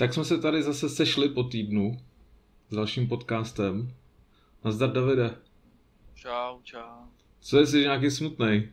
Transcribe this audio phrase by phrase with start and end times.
[0.00, 1.98] Tak jsme se tady zase sešli po týdnu
[2.68, 3.94] s dalším podcastem.
[4.64, 5.34] Nazdar Davide.
[6.14, 7.04] Čau, čau.
[7.40, 8.68] Co jsi nějaký smutný?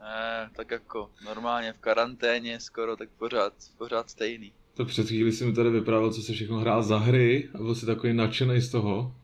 [0.00, 4.52] Ne, tak jako normálně v karanténě skoro, tak pořád, pořád stejný.
[4.74, 7.74] To před chvíli si mi tady vyprávěl, co se všechno hrál za hry a byl
[7.74, 9.14] jsi takový nadšený z toho.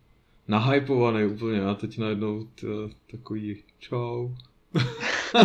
[0.48, 2.66] Nahypovaný úplně a teď najednou tě,
[3.10, 4.28] takový čau.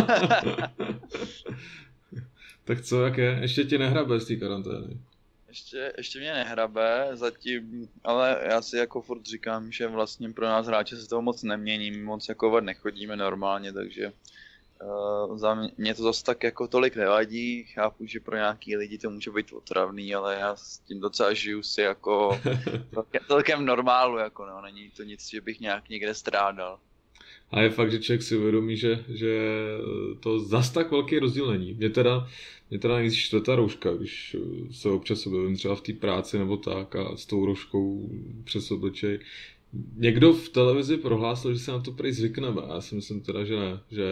[2.64, 3.38] tak co, jak je?
[3.40, 5.00] Ještě ti nehrabe z té karantény?
[5.56, 10.66] Ještě, ještě mě nehrabe zatím, ale já si jako furt říkám, že vlastně pro nás
[10.66, 14.12] hráče se toho moc nemění, my moc jako nechodíme normálně, takže
[14.82, 19.10] uh, za mě to zase tak jako tolik nevadí, chápu, že pro nějaký lidi to
[19.10, 22.40] může být otravný, ale já s tím docela žiju si jako
[23.28, 26.78] celkem normálu, jako no, není to nic, že bych nějak někde strádal.
[27.50, 29.40] A je fakt, že člověk si uvědomí, že, že
[30.20, 31.74] to zas tak velký rozdíl není.
[31.74, 32.28] Mě teda,
[32.70, 34.36] mě teda nejvíc čtvrtá rouška, když
[34.70, 38.10] se občas objevím třeba v té práci nebo tak a s tou rouškou
[38.44, 39.18] přes obličej.
[39.96, 42.62] Někdo v televizi prohlásil, že se na to prej zvykneme.
[42.68, 44.04] Já si myslím teda, že ne, že,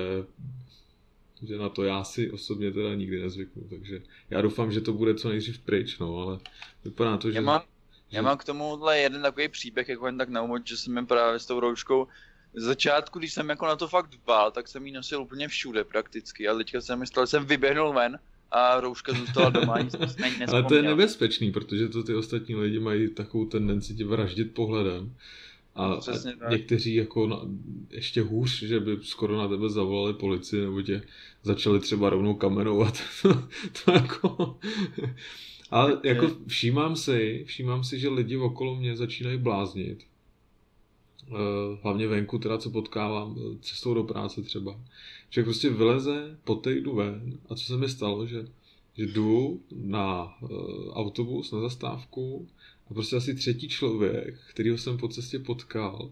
[1.42, 3.62] že na to já si osobně teda nikdy nezvyknu.
[3.70, 6.38] Takže já doufám, že to bude co nejdřív pryč, no, ale
[6.84, 7.36] vypadá to, že...
[7.36, 7.62] Já mám,
[8.10, 11.39] já mám k tomuhle jeden takový příběh, jako jen tak na úvod, že jsem právě
[11.39, 12.06] s tou rouškou
[12.55, 15.85] z začátku, když jsem jako na to fakt dbal, tak jsem ji nosil úplně všude
[15.85, 16.48] prakticky.
[16.48, 18.19] A teďka jsem myslel, že jsem vyběhnul ven
[18.51, 19.97] a rouška zůstala doma, nic
[20.48, 25.17] Ale to je nebezpečný, protože to ty ostatní lidi mají takovou tendenci tě vraždit pohledem.
[25.75, 27.41] A, a někteří jako na,
[27.91, 31.03] ještě hůř, že by skoro na tebe zavolali policii nebo tě
[31.42, 33.03] začali třeba rovnou kamenovat.
[33.85, 34.59] to jako...
[35.71, 40.07] Ale jako všímám si, všímám si, že lidi okolo mě začínají bláznit
[41.83, 44.80] hlavně venku, teda co potkávám eh, cestou do práce třeba.
[45.30, 48.46] Že prostě vyleze po týdnu ven a co se mi stalo, že,
[48.96, 50.51] že jdu na uh,
[50.92, 52.48] autobus, na zastávku
[52.90, 56.11] a prostě asi třetí člověk, kterýho jsem po cestě potkal,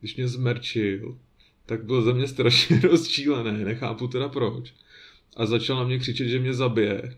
[0.00, 1.18] když mě zmerčil,
[1.66, 4.74] tak byl ze mě strašně rozčílený, nechápu teda proč
[5.36, 7.16] a začal na mě křičet, že mě zabije.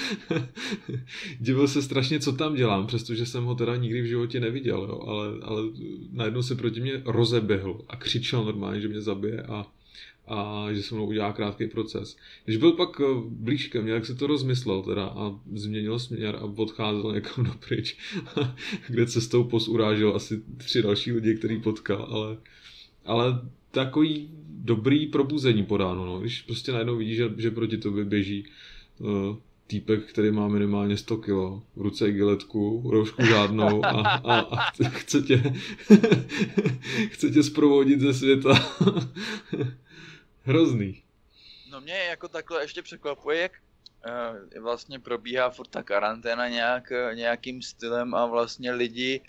[1.40, 5.00] Divil se strašně, co tam dělám, přestože jsem ho teda nikdy v životě neviděl, jo,
[5.06, 5.62] ale, ale
[6.12, 9.66] najednou se proti mě rozeběhl a křičel normálně, že mě zabije a,
[10.26, 12.16] a že se mnou udělá krátký proces.
[12.44, 16.36] Když byl pak eh, blíž ke mně, jak se to rozmyslel teda a změnil směr
[16.36, 17.96] a odcházel někam dopryč,
[18.88, 22.36] kde cestou pos urážel asi tři další lidi, který potkal, ale,
[23.04, 23.40] ale
[23.74, 26.20] takový dobrý probuzení podáno, no.
[26.20, 28.46] když prostě najednou vidíš, že, že proti tobě běží
[28.98, 29.36] uh,
[29.66, 31.28] týpek, který má minimálně 100 kg,
[31.76, 35.36] v ruce giletku, roušku žádnou a, a, a chce tě,
[37.08, 38.50] chce tě zprovodit ze světa.
[40.42, 41.02] Hrozný.
[41.70, 43.52] No mě jako takhle ještě překvapuje, jak
[44.06, 49.20] uh, vlastně probíhá furt ta karanténa nějak, nějakým stylem a vlastně lidi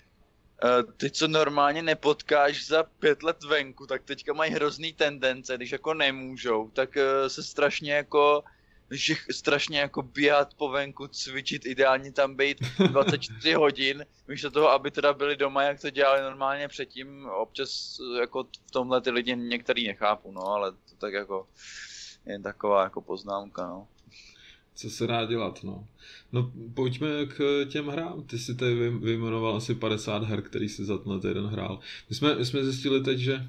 [0.96, 5.94] ty, co normálně nepotkáš za pět let venku, tak teďka mají hrozný tendence, když jako
[5.94, 8.44] nemůžou, tak uh, se strašně jako
[8.90, 12.58] že strašně jako běhat po venku, cvičit, ideálně tam být
[12.90, 18.44] 24 hodin, místo toho, aby teda byli doma, jak to dělali normálně předtím, občas jako
[18.66, 21.48] v tomhle ty lidi některý nechápu, no, ale to tak jako
[22.26, 23.88] je taková jako poznámka, no
[24.76, 25.86] co se dá dělat, no.
[26.32, 28.22] No pojďme k těm hrám.
[28.22, 31.78] Ty si tady vyjmenoval asi 50 her, který si za ten týden hrál.
[32.08, 33.46] My jsme, my jsme zjistili teď, že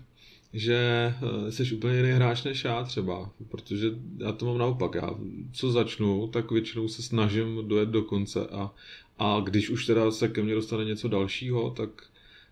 [0.54, 1.14] že
[1.48, 4.96] eh, jsi úplně jiný hráč než já třeba, protože já to mám naopak.
[4.96, 5.10] Já
[5.54, 8.74] co začnu, tak většinou se snažím dojet do konce a,
[9.20, 11.90] a když už teda se ke mně dostane něco dalšího, tak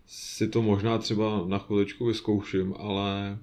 [0.06, 3.38] si to možná třeba na chviličku vyzkouším, ale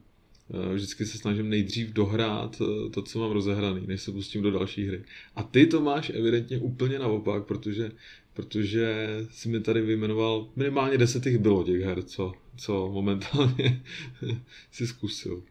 [0.49, 4.87] vždycky se snažím nejdřív dohrát eh, to, co mám rozehraný, než se pustím do další
[4.87, 5.03] hry.
[5.35, 7.91] A ty to máš evidentně úplně naopak, protože,
[8.33, 13.83] protože si mi tady vyjmenoval, minimálně deset těch bylo těch her, co, co momentálně
[14.71, 15.43] si zkusil.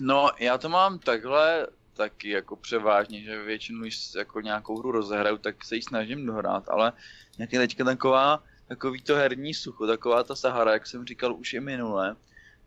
[0.00, 5.38] No, já to mám takhle taky jako převážně, že většinu, když jako nějakou hru rozehraju,
[5.38, 6.92] tak se ji snažím dohrát, ale
[7.38, 11.52] jak je teďka taková, takový to herní sucho, taková ta Sahara, jak jsem říkal už
[11.52, 12.16] i minule,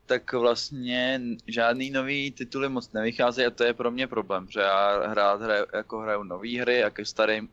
[0.08, 5.08] tak vlastně žádný nový tituly moc nevycházejí a to je pro mě problém, že já
[5.08, 7.50] hrát hraju, jako hraju nové hry a ke starým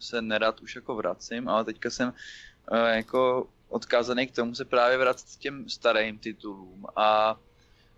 [0.00, 4.98] se nerad už jako vracím, ale teďka jsem uh, jako odkázaný k tomu se právě
[4.98, 7.36] vracet těm starým titulům a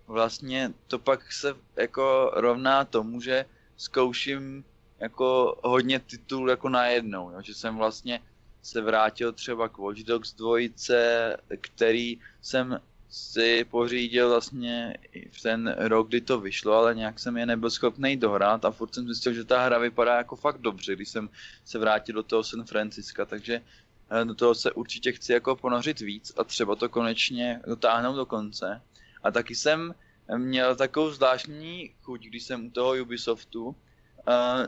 [0.07, 3.45] vlastně to pak se jako rovná tomu, že
[3.77, 4.63] zkouším
[4.99, 7.41] jako hodně titulů jako najednou, jo?
[7.41, 8.19] že jsem vlastně
[8.61, 10.57] se vrátil třeba k Watch Dogs 2,
[11.61, 12.79] který jsem
[13.11, 14.97] si pořídil vlastně
[15.31, 18.93] v ten rok, kdy to vyšlo, ale nějak jsem je nebyl schopný dohrát a furt
[18.95, 21.29] jsem zjistil, že ta hra vypadá jako fakt dobře, když jsem
[21.65, 23.61] se vrátil do toho San Francisca, takže
[24.11, 28.25] eh, do toho se určitě chci jako ponořit víc a třeba to konečně dotáhnout do
[28.25, 28.81] konce.
[29.23, 29.93] A taky jsem
[30.37, 33.75] měl takovou zvláštní chuť, když jsem u toho Ubisoftu, uh,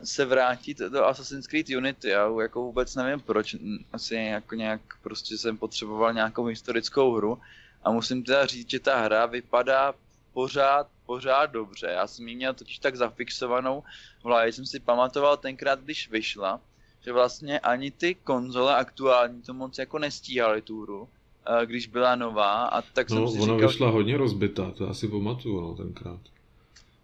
[0.04, 2.10] se vrátit do Assassin's Creed Unity.
[2.10, 3.56] Já jako vůbec nevím proč,
[3.94, 7.40] asi jako nějak prostě jsem potřeboval nějakou historickou hru
[7.84, 9.94] a musím teda říct, že ta hra vypadá
[10.34, 11.88] pořád, pořád dobře.
[11.88, 13.84] Já jsem ji měl totiž tak zafixovanou
[14.22, 16.62] v hlavě, jsem si pamatoval tenkrát, když vyšla,
[17.02, 21.10] že vlastně ani ty konzole aktuální to moc jako nestíhaly tu hru,
[21.46, 23.70] eh, když byla nová a tak no, jsem si ona říkal...
[23.70, 26.20] vyšla hodně rozbitá, to asi pamatuju, no, tenkrát.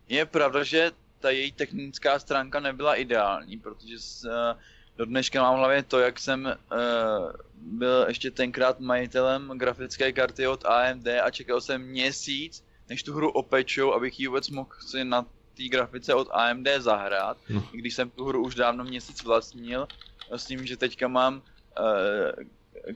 [0.10, 4.62] Je pravda, že ta její technická stránka nebyla ideální, protože s, uh,
[5.00, 10.48] do dneška mám v hlavě to, jak jsem uh, byl ještě tenkrát majitelem grafické karty
[10.48, 15.04] od AMD a čekal jsem měsíc, než tu hru opečou, abych ji vůbec mohl si
[15.04, 15.22] na
[15.58, 17.64] té grafice od AMD zahrát, no.
[17.74, 19.88] i když jsem tu hru už dávno měsíc vlastnil,
[20.32, 22.44] s tím, že teďka mám uh,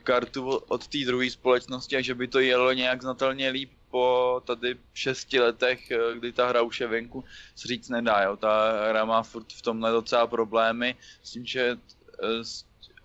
[0.04, 4.76] kartu od té druhé společnosti a že by to jelo nějak znatelně líp po tady
[4.94, 7.24] šesti letech, kdy ta hra už je venku,
[7.56, 8.38] se říct nedá, jo.
[8.38, 11.78] Ta hra má furt v tomhle docela problémy s tím, že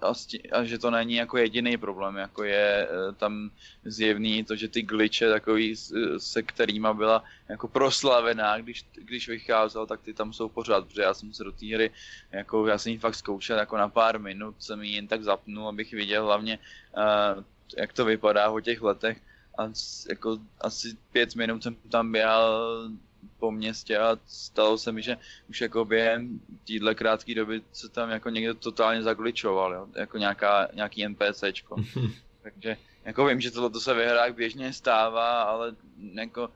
[0.02, 0.12] a,
[0.52, 3.50] a že to není jako jediný problém, jako je tam
[3.84, 5.76] zjevný to, že ty glitche takový,
[6.18, 11.14] se kterýma byla jako proslavená, když, když vycházel, tak ty tam jsou pořád, protože já
[11.14, 11.90] jsem se do té hry,
[12.32, 15.68] jako já jsem ji fakt zkoušel jako na pár minut, jsem ji jen tak zapnul,
[15.68, 16.58] abych viděl hlavně,
[16.96, 17.44] uh,
[17.76, 19.18] jak to vypadá po těch letech.
[19.58, 19.72] A
[20.08, 22.88] jako asi pět minut jsem tam běhal
[23.38, 25.16] po městě a stalo se mi, že
[25.48, 29.86] už jako během téhle krátké doby se tam jako někdo totálně zagličoval, jo?
[29.94, 31.76] jako nějaká, nějaký NPCčko.
[32.42, 35.76] Takže jako vím, že tohle se ve hrách běžně stává, ale
[36.14, 36.50] jako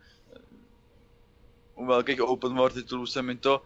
[1.74, 3.62] u velkých open world titulů se mi to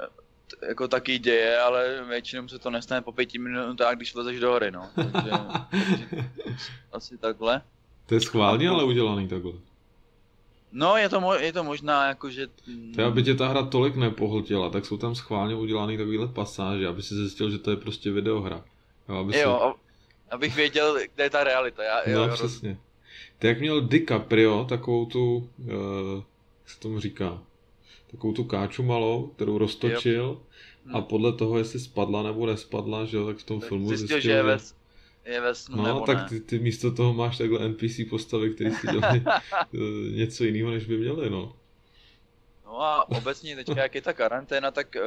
[0.00, 4.50] eh, jako taky děje, ale většinou se to nestane po pěti minutách, když vlezeš do
[4.50, 4.90] hory, no.
[4.94, 5.30] Takže,
[5.70, 6.06] takže
[6.92, 7.62] asi takhle.
[8.06, 9.52] To je schválně ale udělaný takhle.
[10.72, 12.46] No, je to, mo- je to možná jako, že...
[12.96, 17.02] To aby tě ta hra tolik nepohltila, tak jsou tam schválně udělaný takovýhle pasáže, aby
[17.02, 18.64] si zjistil, že to je prostě videohra.
[19.08, 20.34] Jo, aby jo si...
[20.34, 21.82] abych věděl, kde je ta realita.
[21.82, 22.78] Já, jo, no, přesně.
[23.38, 26.22] Ty jak měl DiCaprio takovou tu, uh,
[26.60, 27.42] jak se tomu říká,
[28.10, 30.40] takovou tu káču malou, kterou roztočil jo.
[30.92, 34.06] a podle toho, jestli spadla nebo nespadla, že jo, tak v tom tak filmu zjistil,
[34.08, 34.58] zjistil že je ve,
[35.24, 36.28] je ve snu, No, nebo tak ne.
[36.28, 39.24] ty, ty místo toho máš takhle NPC postavy, které si dělají
[39.74, 39.78] eh,
[40.16, 41.56] něco jiného, než by měli, no.
[42.64, 45.02] No a obecně teďka, jak je ta karanténa, tak uh,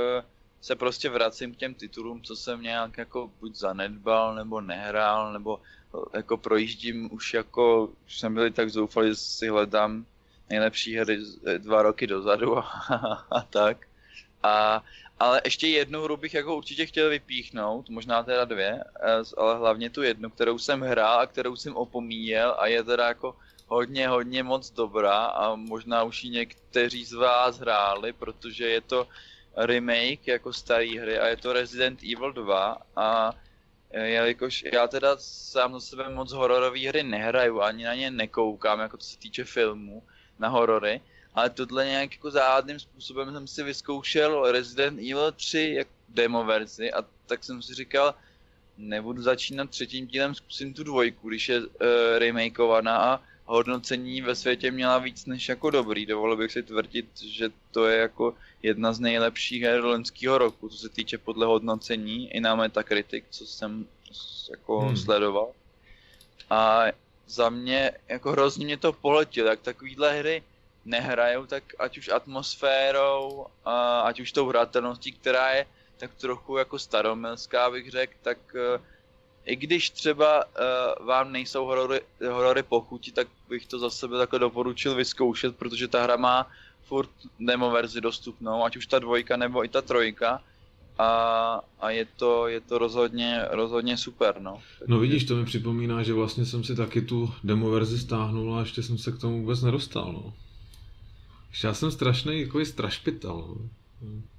[0.62, 5.60] se prostě vracím k těm titulům, co jsem nějak jako buď zanedbal, nebo nehrál, nebo
[5.92, 10.06] uh, jako projíždím už jako, už jsem byl tak zoufalý, že si hledám
[10.50, 11.20] nejlepší hry
[11.58, 12.62] dva roky dozadu a,
[13.32, 13.88] a tak.
[14.44, 14.84] A
[15.20, 19.90] ale ještě jednu hru bych jako určitě chtěl vypíchnout, možná teda dvě, eh, ale hlavně
[19.90, 23.36] tu jednu, kterou jsem hrál a kterou jsem opomíjel a je teda jako
[23.68, 29.08] hodně, hodně moc dobrá a možná už ji někteří z vás hráli, protože je to
[29.56, 33.34] remake jako staré hry a je to Resident Evil 2 a
[33.92, 38.80] eh, jelikož já teda sám za sebe moc hororové hry nehraju, ani na ně nekoukám,
[38.80, 40.04] jako co se týče filmů
[40.40, 41.02] na horory,
[41.36, 46.94] ale tohle nějak jako záhadným způsobem jsem si vyzkoušel Resident Evil 3 jak demo verzi
[46.94, 48.16] a tak jsem si říkal,
[48.78, 51.68] nebudu začínat třetím dílem, zkusím tu dvojku, když je uh,
[52.18, 56.06] remakeovaná a hodnocení ve světě měla víc než jako dobrý.
[56.06, 60.78] Dovolil bych si tvrdit, že to je jako jedna z nejlepších her loňského roku, co
[60.78, 63.88] se týče podle hodnocení i na Metacritic, co jsem
[64.52, 64.98] jako hmm.
[64.98, 65.52] sledoval.
[66.50, 66.84] A
[67.28, 70.44] za mě jako hrozně mě to poletělo, jak takovýhle hry
[70.86, 75.66] nehrajou, tak ať už atmosférou, a ať už tou hratelností, která je
[75.98, 78.82] tak trochu jako staromilská, bych řekl, tak uh,
[79.46, 84.40] i když třeba uh, vám nejsou horory, horory pochutí, tak bych to za sebe takhle
[84.40, 86.48] doporučil vyzkoušet, protože ta hra má
[86.84, 87.10] furt
[87.40, 90.42] demo verzi dostupnou, ať už ta dvojka nebo i ta trojka.
[90.98, 94.62] A, a je, to, je to rozhodně, rozhodně super, no.
[94.88, 98.60] No vidíš, to mi připomíná, že vlastně jsem si taky tu demo verzi stáhnul a
[98.60, 100.34] ještě jsem se k tomu vůbec nedostal, no.
[101.64, 103.56] Já jsem strašný jako strašpital.
[103.58, 103.70] No.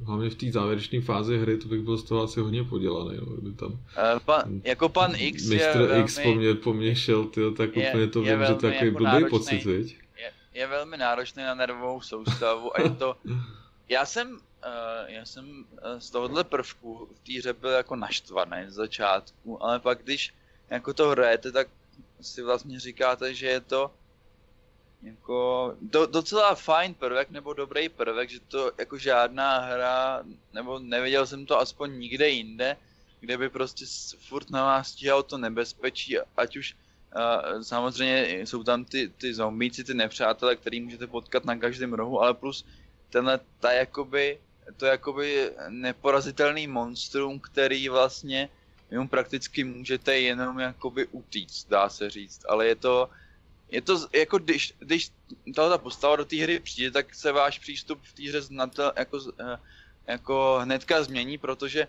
[0.07, 3.17] Hlavně v té závěrečné fázi hry, to bych byl z toho asi hodně podělaný.
[3.21, 3.79] No, kdyby tam, uh,
[4.25, 5.55] pan, jako pan X Mr.
[5.55, 8.67] je X po mně, po mně šel, tyjo, tak je, úplně to vím, že to
[8.67, 9.99] jako blbý pocit, viď?
[10.17, 13.17] Je, je velmi náročný na nervovou soustavu a je to...
[13.89, 14.39] Já jsem, uh,
[15.07, 15.65] já jsem
[15.99, 20.35] z tohohle prvku v té hře byl jako naštvaný z začátku, ale pak když
[20.71, 21.69] jako to hrajete, tak
[22.21, 23.91] si vlastně říkáte, že je to
[25.05, 31.27] jako do, docela fajn prvek nebo dobrý prvek, že to jako žádná hra, nebo neviděl
[31.27, 32.77] jsem to aspoň nikde jinde,
[33.21, 33.85] kde by prostě
[34.29, 36.77] furt na vás stíhalo to nebezpečí, ať už
[37.17, 42.21] uh, samozřejmě jsou tam ty, ty zombíci, ty nepřátelé, který můžete potkat na každém rohu,
[42.21, 42.65] ale plus
[43.11, 44.39] tenhle, ta jakoby,
[44.77, 48.49] to jakoby neporazitelný monstrum, který vlastně
[48.91, 53.11] jenom prakticky můžete jenom jakoby utíct, dá se říct, ale je to,
[53.71, 55.11] je to jako když, když
[55.55, 59.19] ta postava do té hry přijde, tak se váš přístup v té hře znatel, jako,
[59.41, 59.59] eh,
[60.07, 61.89] jako hnedka změní, protože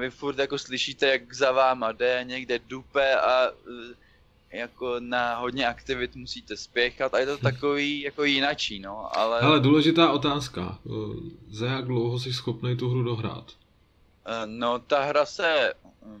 [0.00, 3.94] vy furt jako slyšíte, jak za váma jde, někde dupe a eh,
[4.58, 9.40] jako na hodně aktivit musíte spěchat a je to takový jako jinačí, no, ale...
[9.40, 10.78] Ale důležitá otázka,
[11.50, 13.52] za jak dlouho jsi schopný tu hru dohrát?
[14.26, 15.74] Eh, no, ta hra se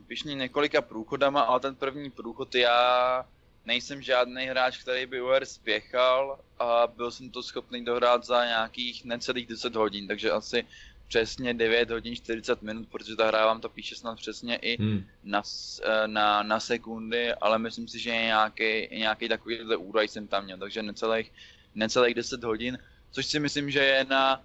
[0.06, 3.24] pišní několika průchodama, ale ten první průchod já
[3.66, 9.04] nejsem žádný hráč, který by UR spěchal a byl jsem to schopný dohrát za nějakých
[9.04, 10.66] necelých 10 hodin, takže asi
[11.08, 15.04] přesně 9 hodin 40 minut, protože ta hra vám to píše snad přesně i hmm.
[15.24, 15.42] na,
[15.82, 20.58] eh, na, na sekundy, ale myslím si, že nějaký, nějaký takovýhle údaj jsem tam měl,
[20.58, 21.32] takže necelých,
[21.74, 22.78] necelých 10 hodin,
[23.10, 24.42] což si myslím, že je na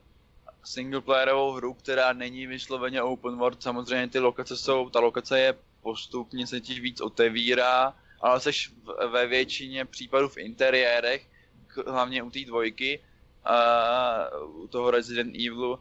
[0.63, 6.47] singleplayerovou hru, která není vysloveně open world, samozřejmě ty lokace jsou, ta lokace je postupně
[6.47, 8.51] se ti víc otevírá, ale jsi
[9.11, 11.27] ve většině případů v interiérech,
[11.87, 12.99] hlavně u té dvojky,
[13.49, 15.79] uh, u toho Resident Evilu, uh,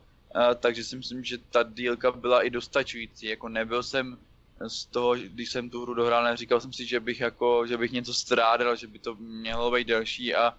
[0.61, 4.19] takže si myslím, že ta dílka byla i dostačující, jako nebyl jsem
[4.67, 7.93] z toho, když jsem tu hru dohrál, neříkal jsem si, že bych jako, že bych
[7.93, 10.55] něco strádal, že by to mělo být delší a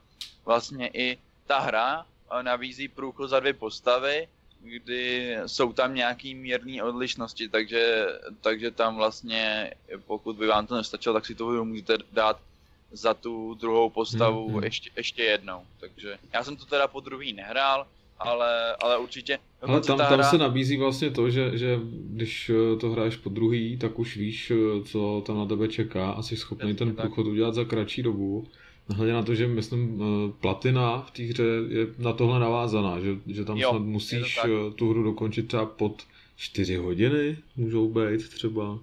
[0.46, 1.18] vlastně i
[1.48, 2.06] ta hra
[2.42, 4.28] nabízí průchod za dvě postavy,
[4.64, 8.08] kdy jsou tam nějaký mírné odlišnosti, takže,
[8.42, 9.74] takže tam vlastně,
[10.08, 12.40] pokud by vám to nestačilo, tak si to můžete dát
[12.92, 14.64] za tu druhou postavu mm-hmm.
[14.64, 15.62] ještě, ještě jednou.
[15.80, 17.88] Takže já jsem to teda po druhý nehrál,
[18.20, 19.40] ale, ale určitě...
[19.62, 20.24] Ale tam, tam hra...
[20.24, 24.52] se nabízí vlastně to, že, že když eh, to hraješ po druhý, tak už víš,
[24.52, 28.48] eh, co tam na tebe čeká a jsi schopný ten průchod udělat za kratší dobu.
[28.90, 33.18] Hledě na to, že myslím, eh, platina v té hře je na tohle navázaná, že,
[33.28, 34.40] že tam jo, snad musíš
[34.76, 36.04] tu hru dokončit třeba pod
[36.36, 38.80] 4 hodiny, můžou být třeba.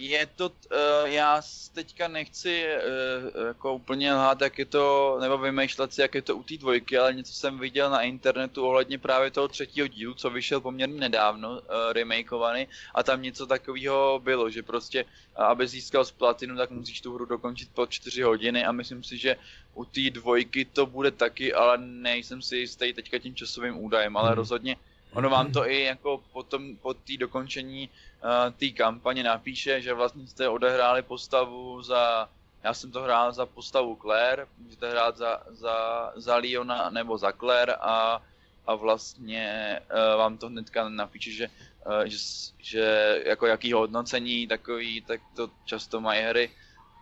[0.00, 1.42] Je to, uh, já
[1.74, 6.36] teďka nechci uh, jako úplně lhát, jak je to, nebo vymýšlet si, jak je to
[6.36, 10.30] u té dvojky, ale něco jsem viděl na internetu ohledně právě toho třetího dílu, co
[10.30, 11.60] vyšel poměrně nedávno, uh,
[11.92, 15.04] remakeovaný, a tam něco takového bylo, že prostě,
[15.36, 19.18] aby získal z platinu, tak musíš tu hru dokončit po 4 hodiny a myslím si,
[19.18, 19.36] že
[19.74, 24.28] u té dvojky to bude taky, ale nejsem si jistý teďka tím časovým údajem, ale
[24.28, 24.36] hmm.
[24.36, 24.76] rozhodně
[25.12, 28.09] ono vám to i jako potom po té dokončení uh,
[28.56, 32.28] té kampaně napíše, že vlastně jste odehráli postavu za,
[32.64, 35.76] já jsem to hrál za postavu Claire, můžete hrát za, za,
[36.16, 38.22] za Leona nebo za Claire a,
[38.66, 41.48] a vlastně uh, vám to hnedka napíše, že,
[41.86, 42.18] uh, že,
[42.58, 46.50] že jako jaký hodnocení takový, tak to často mají hry.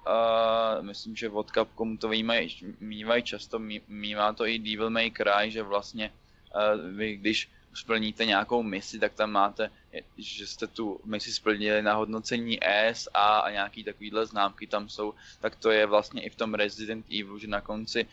[0.09, 3.59] Uh, myslím, že od Capcom to výmají, mývají často,
[3.89, 6.11] mývá to i Devil May Cry, že vlastně
[6.55, 9.71] uh, vy když splníte nějakou misi, tak tam máte,
[10.19, 15.15] že jste tu misi splnili na hodnocení S, A a nějaký takovýhle známky tam jsou,
[15.41, 18.07] tak to je vlastně i v tom Resident Evil, že na konci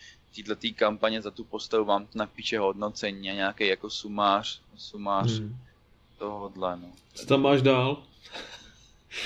[0.44, 5.58] této kampaně za tu postavu vám to napíše hodnocení a nějaký jako sumář, sumář hmm.
[6.18, 6.92] tohohle, no.
[7.14, 8.04] Co tam máš dál?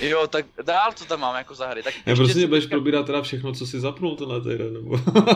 [0.01, 1.83] Jo, tak dál co tam mám jako za hry.
[1.83, 2.75] Tak já prostě budeš teďka...
[2.75, 4.89] probírat teda všechno, co si zapnul tenhle týden, nebo?
[4.89, 5.31] uh,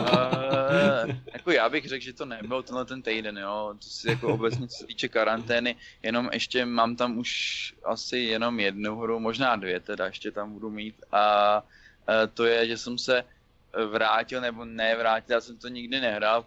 [1.32, 3.74] jako já bych řekl, že to nebyl tenhle ten týden, jo.
[3.78, 8.60] To si jako obecně co se týče karantény, jenom ještě mám tam už asi jenom
[8.60, 12.98] jednu hru, možná dvě teda ještě tam budu mít a uh, to je, že jsem
[12.98, 13.24] se
[13.90, 16.44] vrátil, nebo nevrátil, já jsem to nikdy nehrál,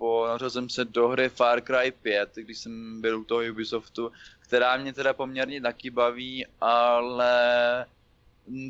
[0.00, 4.10] ponořil jsem se do hry Far Cry 5, když jsem byl u toho Ubisoftu
[4.50, 7.86] která mě teda poměrně taky baví, ale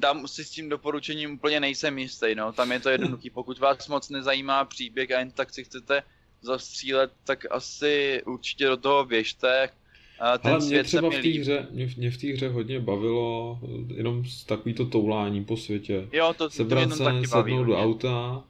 [0.01, 2.53] tam si s tím doporučením úplně nejsem jistý, no.
[2.53, 6.03] Tam je to jednoduchý, pokud vás moc nezajímá příběh a jen tak si chcete
[6.43, 9.69] zastřílet, tak asi určitě do toho běžte.
[10.21, 13.59] A ten Ale mě třeba v té hře, mě, mě v té hře hodně bavilo
[13.95, 16.09] jenom takový to toulání po světě.
[16.13, 18.45] Jo, to, Sebrat to se, taky sednout do auta,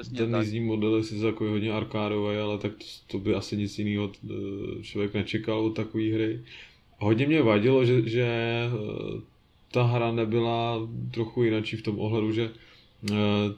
[0.00, 3.56] Přesně ten jízdní model je sice jako hodně arkádový, ale tak to, to by asi
[3.56, 6.44] nic jiného eh, člověk nečekal od takové hry.
[6.98, 9.20] Hodně mě vadilo, že, že eh,
[9.72, 12.50] ta hra nebyla trochu jinačí v tom ohledu, že
[13.10, 13.14] eh,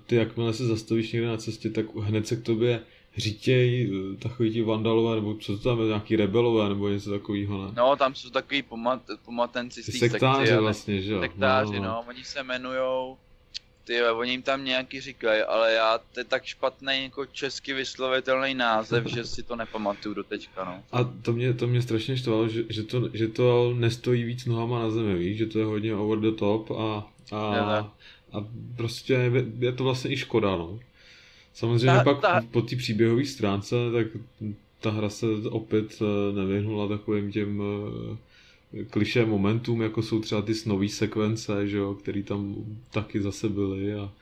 [0.07, 2.81] ty jakmile se zastavíš někde na cestě, tak hned se k tobě
[3.17, 7.65] řítěj eh, takový ti vandalové, nebo co to tam je, nějaký rebelové, nebo něco takového,
[7.65, 7.73] ne?
[7.77, 11.21] No, tam jsou takový pomat, pomatenci z té sektáři sekci, vlastně, že jo?
[11.21, 11.89] Sektáři, no, no.
[11.89, 13.17] no, oni se jmenujou,
[13.89, 18.55] ty, oni jim tam nějaký říkají, ale já, to je tak špatný jako česky vyslovitelný
[18.55, 20.83] název, že si to nepamatuju do teďka, no.
[20.93, 24.79] A to mě, to mě strašně štvalo, že, že, to, že to nestojí víc nohama
[24.79, 27.93] na zemi, víš, že to je hodně over the top a, a,
[28.33, 28.45] a
[28.77, 30.79] prostě je, je to vlastně i škoda, no.
[31.55, 32.45] Samozřejmě ta, pak ta...
[32.51, 34.07] po té příběhové stránce, tak
[34.81, 38.17] ta hra se opět eh, nevyhnula takovým těm eh,
[38.91, 42.55] kliše momentům, jako jsou třeba ty snový sekvence, že jo, který tam
[42.91, 44.13] taky zase byly a,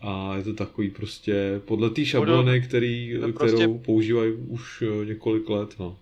[0.00, 5.04] a je to takový prostě podle té šablony, který, no prostě, kterou používají už eh,
[5.04, 5.98] několik let, no.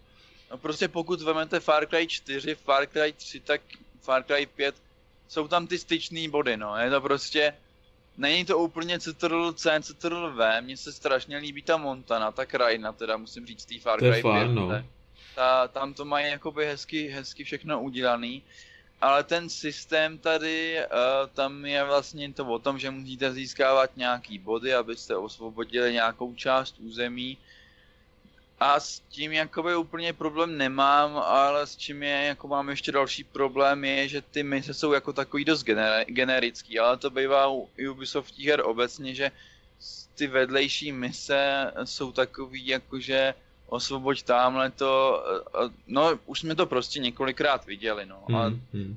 [0.50, 3.60] No prostě pokud vezmete Far Cry 4, Far Cry 3, tak
[4.00, 4.74] Far Cry 5,
[5.28, 6.76] jsou tam ty styčné body, no.
[6.76, 7.52] Je to prostě,
[8.18, 12.92] Není to úplně CTRL C, CTRL V, mně se strašně líbí ta Montana, ta krajina,
[12.92, 14.22] teda musím říct, tý Far Cry 5.
[14.48, 14.84] No.
[15.34, 18.42] Ta, tam to mají jakoby hezky, hezky všechno udělaný,
[19.00, 24.38] ale ten systém tady, uh, tam je vlastně to o tom, že musíte získávat nějaký
[24.38, 27.38] body, abyste osvobodili nějakou část území,
[28.62, 33.24] a s tím jakoby úplně problém nemám, ale s čím je, jako mám ještě další
[33.24, 37.68] problém, je, že ty mise jsou jako takový dost gener- generický, ale to bývá u
[37.90, 39.30] Ubisoft her obecně, že
[40.14, 43.34] ty vedlejší mise jsou takový jakože
[43.72, 45.24] osvoboď tamhle to,
[45.86, 48.24] no už jsme to prostě několikrát viděli, no.
[48.28, 48.96] Hmm, a, hmm.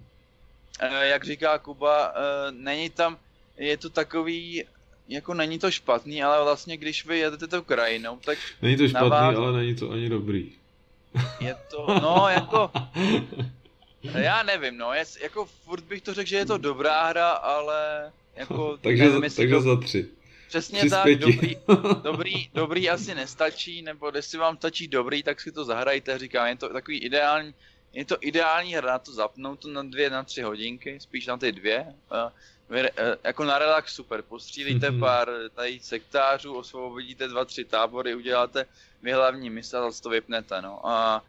[1.02, 2.14] jak říká Kuba,
[2.52, 3.18] není tam,
[3.58, 4.64] je to takový
[5.08, 8.38] jako není to špatný, ale vlastně když vy jedete tou krajinou, tak...
[8.62, 9.36] Není to špatný, vás...
[9.36, 10.52] ale není to ani dobrý.
[11.40, 12.72] Je to, no jako...
[14.14, 18.78] Já nevím, no, jako furt bych to řekl, že je to dobrá hra, ale jako...
[18.82, 19.62] takže nevím, takže to...
[19.62, 20.08] za tři.
[20.56, 21.58] Přesně tak, dobrý,
[22.02, 26.56] dobrý, dobrý asi nestačí, nebo jestli vám stačí dobrý, tak si to zahrajte, říkám, je
[26.56, 27.54] to takový ideální,
[27.94, 31.38] je to ideální hra na to zapnout to na dvě, na tři hodinky, spíš na
[31.38, 31.96] ty dvě.
[32.70, 32.92] Vy, eh,
[33.24, 35.00] jako na relax super, postřílíte mm-hmm.
[35.00, 38.66] pár tady sektářů, osvobodíte dva, tři tábory, uděláte
[39.02, 40.88] vy hlavní mise a zase to vypnete, no.
[40.88, 41.24] A,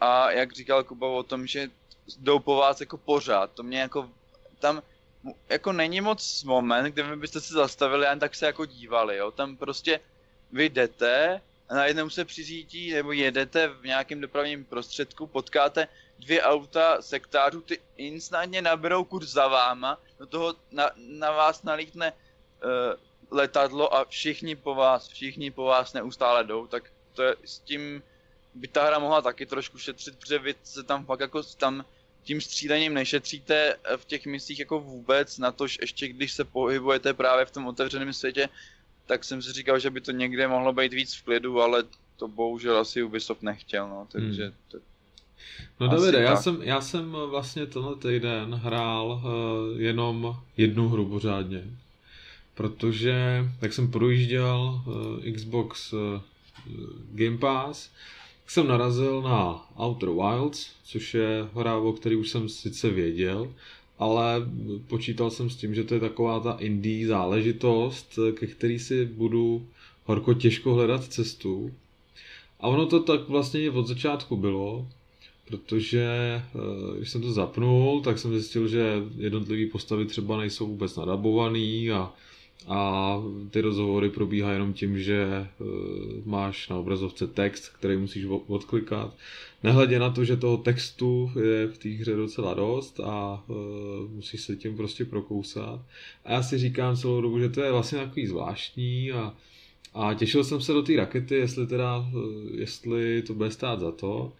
[0.00, 1.70] a jak říkal Kuba o tom, že
[2.18, 4.10] jdou po vás jako pořád, to mě jako,
[4.58, 4.82] tam
[5.48, 9.16] jako není moc moment, kde vy byste se zastavili a jen tak se jako dívali,
[9.16, 10.00] jo, tam prostě
[10.52, 17.02] vy jdete, a najednou se přiřítí, nebo jedete v nějakém dopravním prostředku, potkáte dvě auta
[17.02, 23.94] sektářů, ty instantně naberou kurz za váma, do toho na, na vás nalítne uh, letadlo
[23.94, 28.02] a všichni po vás, všichni po vás neustále jdou, tak to je, s tím
[28.54, 31.84] by ta hra mohla taky trošku šetřit, protože vy se tam fakt jako tam
[32.24, 37.44] tím střílením nešetříte v těch misích jako vůbec, na tož ještě když se pohybujete právě
[37.44, 38.48] v tom otevřeném světě,
[39.06, 41.84] tak jsem si říkal, že by to někde mohlo být víc v klidu, ale
[42.16, 44.44] to bohužel asi Ubisoft nechtěl, no, takže...
[44.44, 44.54] Hmm.
[44.68, 44.78] To,
[45.80, 51.64] No Davide, já jsem, já jsem vlastně tenhle týden hrál uh, jenom jednu hru pořádně,
[52.54, 56.20] protože jak jsem projížděl uh, Xbox uh,
[57.12, 62.48] Game Pass, tak jsem narazil na Outer Wilds, což je hra, o který už jsem
[62.48, 63.52] sice věděl,
[63.98, 64.50] ale
[64.86, 69.66] počítal jsem s tím, že to je taková ta indie záležitost, ke který si budu
[70.04, 71.74] horko těžko hledat cestu.
[72.60, 74.88] A ono to tak vlastně od začátku bylo,
[75.48, 80.96] protože eh, když jsem to zapnul, tak jsem zjistil, že jednotlivé postavy třeba nejsou vůbec
[80.96, 82.12] nadabovaný a,
[82.68, 85.64] a ty rozhovory probíhají jenom tím, že eh,
[86.24, 89.14] máš na obrazovce text, který musíš odklikat.
[89.62, 93.56] Nehledě na to, že toho textu je v té hře docela dost a uh,
[94.10, 95.80] musíš se tím prostě prokousat.
[96.24, 99.34] A já si říkám celou dobu, že to je vlastně takový zvláštní a,
[99.94, 102.06] a těšil jsem se do té rakety, jestli teda,
[102.54, 104.32] jestli to bude stát za to.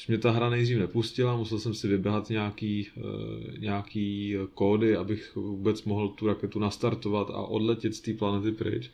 [0.00, 5.36] Což mě ta hra nejdřív nepustila, musel jsem si vyběhat nějaký, uh, nějaký kódy, abych
[5.36, 8.90] vůbec mohl tu raketu nastartovat a odletět z té planety pryč.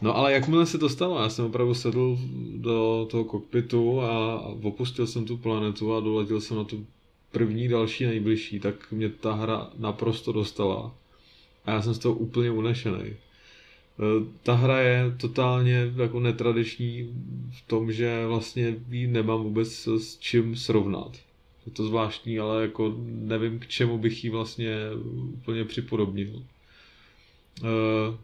[0.00, 2.18] No ale jakmile se to stalo, já jsem opravdu sedl
[2.56, 6.86] do toho kokpitu a opustil jsem tu planetu a doletěl jsem na tu
[7.32, 10.94] první, další, nejbližší, tak mě ta hra naprosto dostala.
[11.64, 13.16] A já jsem z toho úplně unešený.
[14.00, 17.02] Eh, ta hra je totálně jako netradiční
[17.52, 21.16] v tom, že vlastně ji nemám vůbec s čím srovnat.
[21.66, 24.76] Je to zvláštní, ale jako nevím, k čemu bych ji vlastně
[25.32, 26.42] úplně připodobnil.
[27.62, 28.16] Eh,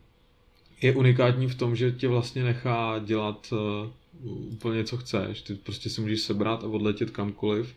[0.82, 3.90] je unikátní v tom, že tě vlastně nechá dělat eh,
[4.28, 5.42] úplně co chceš.
[5.42, 7.74] Ty prostě si můžeš sebrat a odletět kamkoliv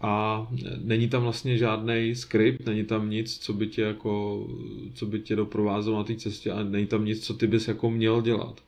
[0.00, 0.46] a
[0.82, 4.46] není tam vlastně žádný skript, není tam nic, co by tě jako,
[4.94, 7.90] co by tě doprovázelo na té cestě a není tam nic, co ty bys jako
[7.90, 8.60] měl dělat.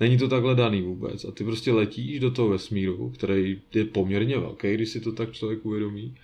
[0.00, 4.38] Není to takhle daný vůbec a ty prostě letíš do toho vesmíru, který je poměrně
[4.38, 6.14] velký, když si to tak člověk uvědomí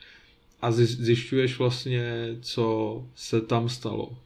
[0.63, 4.17] a zjišťuješ vlastně, co se tam stalo.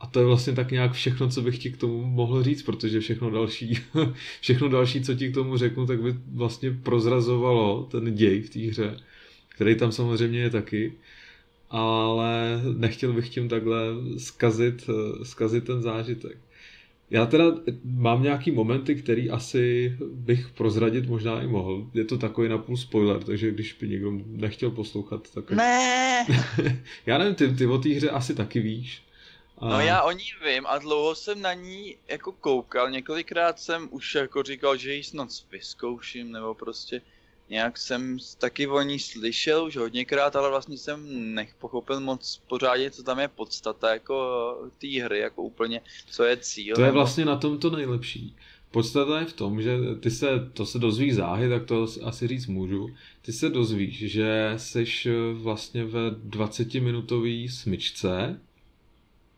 [0.00, 3.00] A to je vlastně tak nějak všechno, co bych ti k tomu mohl říct, protože
[3.00, 3.78] všechno další,
[4.40, 8.60] všechno další, co ti k tomu řeknu, tak by vlastně prozrazovalo ten děj v té
[8.60, 8.96] hře,
[9.48, 10.92] který tam samozřejmě je taky,
[11.70, 13.80] ale nechtěl bych tím takhle
[14.18, 14.90] zkazit,
[15.22, 16.38] zkazit ten zážitek.
[17.10, 17.44] Já teda
[17.84, 21.90] mám nějaký momenty, který asi bych prozradit možná i mohl.
[21.94, 25.50] Je to takový napůl spoiler, takže když by někdo nechtěl poslouchat, tak...
[25.50, 26.26] Ne!
[27.06, 29.02] já nevím, ty, ty o té hře asi taky víš.
[29.60, 29.68] A...
[29.68, 34.14] No já o ní vím a dlouho jsem na ní jako koukal, několikrát jsem už
[34.14, 37.02] jako říkal, že ji snad vyzkouším, nebo prostě
[37.50, 43.02] nějak jsem taky o ní slyšel už hodněkrát, ale vlastně jsem nepochopil moc pořádně, co
[43.02, 46.76] tam je podstata jako té hry, jako úplně, co je cíl.
[46.76, 48.36] To je vlastně na tom to nejlepší.
[48.70, 52.46] Podstata je v tom, že ty se, to se dozví záhy, tak to asi říct
[52.46, 52.90] můžu,
[53.22, 54.84] ty se dozvíš, že jsi
[55.32, 58.40] vlastně ve 20-minutové smyčce,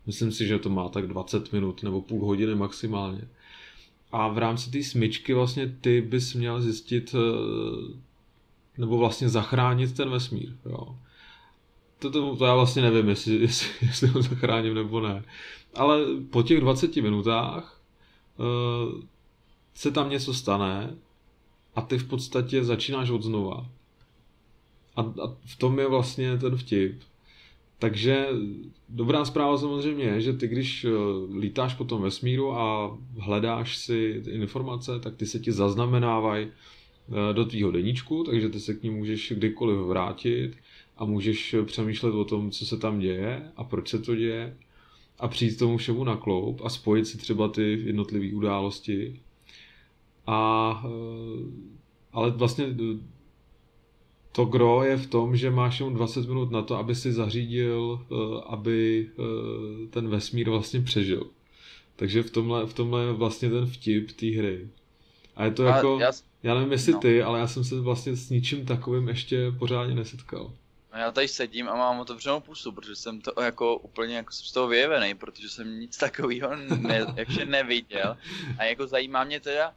[0.05, 3.27] myslím si, že to má tak 20 minut nebo půl hodiny maximálně,
[4.13, 7.97] a v rámci té smyčky vlastně ty bys měl zjistit, eh,
[8.77, 10.53] nebo vlastně zachránit ten vesmír.
[10.65, 10.97] Jo.
[11.99, 15.23] To, to, to já vlastně nevím, jestli, jestli, jestli ho zachráním nebo ne.
[15.75, 17.81] Ale po těch 20 minutách
[18.37, 19.01] uh,
[19.73, 20.95] se tam něco stane
[21.75, 23.69] a ty v podstatě začínáš od znova.
[24.95, 27.01] A, a v tom je vlastně ten vtip.
[27.83, 28.27] Takže
[28.89, 30.89] dobrá zpráva samozřejmě je, že ty když eh,
[31.39, 37.45] lítáš po tom vesmíru a hledáš si informace, tak ty se ti zaznamenávají eh, do
[37.45, 40.51] tvýho deníčku, takže ty se k ní můžeš kdykoliv vrátit
[40.97, 44.57] a můžeš přemýšlet o tom, co se tam děje a proč se to děje
[45.19, 49.19] a přijít tomu všemu na kloup a spojit si třeba ty jednotlivé události.
[50.27, 51.51] A, eh,
[52.13, 52.65] ale vlastně
[54.33, 58.01] to gro je v tom, že máš jenom 20 minut na to, aby si zařídil,
[58.01, 61.29] eh, aby eh, ten vesmír vlastně přežil.
[61.95, 64.67] Takže v tomhle, v tomhle je vlastně ten vtip té hry.
[65.35, 66.11] A je to a jako, já,
[66.43, 66.99] já nevím jestli no.
[66.99, 70.53] ty, ale já jsem se vlastně s ničím takovým ještě pořádně nesetkal.
[70.93, 74.45] No já tady sedím a mám otevřenou pusu, protože jsem to jako úplně jako jsem
[74.45, 78.17] z toho vyjevený, protože jsem nic takového ne, jakže neviděl.
[78.57, 79.73] A jako zajímá mě teda,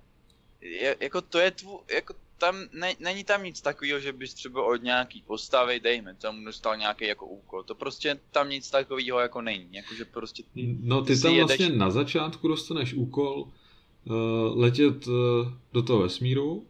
[1.01, 4.83] jako to je tvů, jako tam ne, není tam nic takového, že bys třeba od
[4.83, 7.62] nějaký postavy, dejme tomu, dostal nějaký jako úkol.
[7.62, 9.68] To prostě tam nic takového jako není.
[9.72, 11.46] Jako, že prostě ty, no ty tam jedeš...
[11.46, 13.49] vlastně na začátku dostaneš úkol
[14.05, 14.14] uh,
[14.61, 15.14] letět uh,
[15.72, 16.66] do toho vesmíru.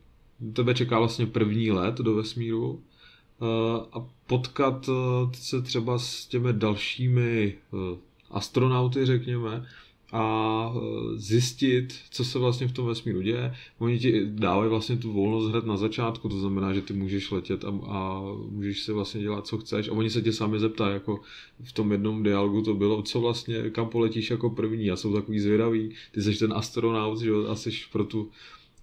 [0.52, 2.70] Tebe čeká vlastně první let do vesmíru.
[2.70, 3.48] Uh,
[3.92, 7.98] a potkat uh, se třeba s těmi dalšími uh,
[8.30, 9.66] astronauty, řekněme,
[10.12, 13.54] a e, zjistit, co se vlastně v tom vesmíru děje.
[13.78, 17.64] Oni ti dávají vlastně tu volnost hned na začátku, to znamená, že ty můžeš letět
[17.64, 19.88] a, a můžeš si vlastně dělat, co chceš.
[19.88, 21.20] A oni se tě sami zeptají, jako
[21.62, 25.40] v tom jednom dialogu to bylo, co vlastně, kam poletíš jako první a jsou takový
[25.40, 25.90] zvědaví.
[26.12, 27.54] Ty jsi ten astronaut, že jo, a
[27.92, 28.30] pro tu,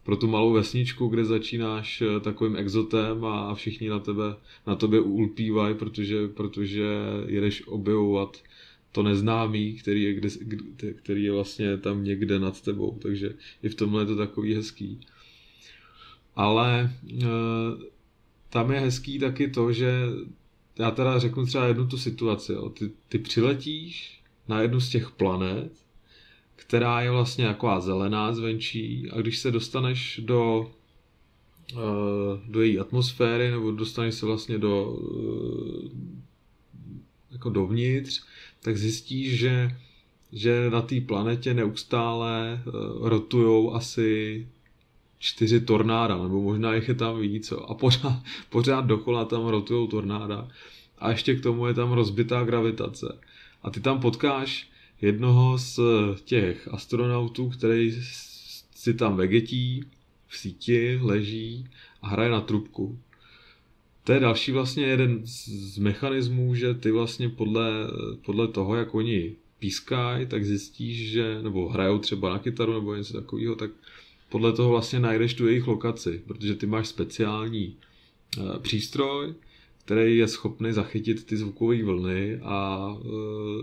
[0.03, 4.35] pro tu malou vesničku, kde začínáš e, takovým exotem a všichni na tebe,
[4.67, 6.85] na tobě ulpívají, protože, protože
[7.27, 8.37] jedeš objevovat
[8.93, 10.29] to neznámý, který je, kde,
[10.93, 14.99] který je vlastně tam někde nad tebou, takže i v tomhle je to takový hezký.
[16.35, 17.25] Ale e,
[18.49, 20.05] tam je hezký taky to, že
[20.79, 22.69] já teda řeknu třeba jednu tu situaci, jo.
[22.69, 25.71] Ty, ty přiletíš na jednu z těch planet,
[26.55, 30.71] která je vlastně jako zelená zvenčí a když se dostaneš do,
[31.71, 31.75] e,
[32.47, 36.23] do její atmosféry nebo dostaneš se vlastně do e,
[37.31, 38.23] jako dovnitř,
[38.63, 39.75] tak zjistíš, že,
[40.31, 44.47] že na té planetě neustále uh, rotujou asi
[45.19, 50.47] čtyři tornáda, nebo možná jich je tam víc, a pořád, pořád dokola tam rotujou tornáda.
[50.97, 53.19] A ještě k tomu je tam rozbitá gravitace.
[53.63, 54.69] A ty tam potkáš
[55.01, 55.79] jednoho z
[56.25, 58.01] těch astronautů, který
[58.75, 59.83] si tam vegetí,
[60.27, 61.67] v síti leží
[62.01, 62.99] a hraje na trubku
[64.03, 67.71] to je další vlastně jeden z mechanismů, že ty vlastně podle,
[68.25, 73.13] podle toho, jak oni pískají, tak zjistíš, že, nebo hrajou třeba na kytaru nebo něco
[73.13, 73.71] takového, tak
[74.29, 77.75] podle toho vlastně najdeš tu jejich lokaci, protože ty máš speciální
[78.37, 79.33] e, přístroj,
[79.85, 83.07] který je schopný zachytit ty zvukové vlny a e,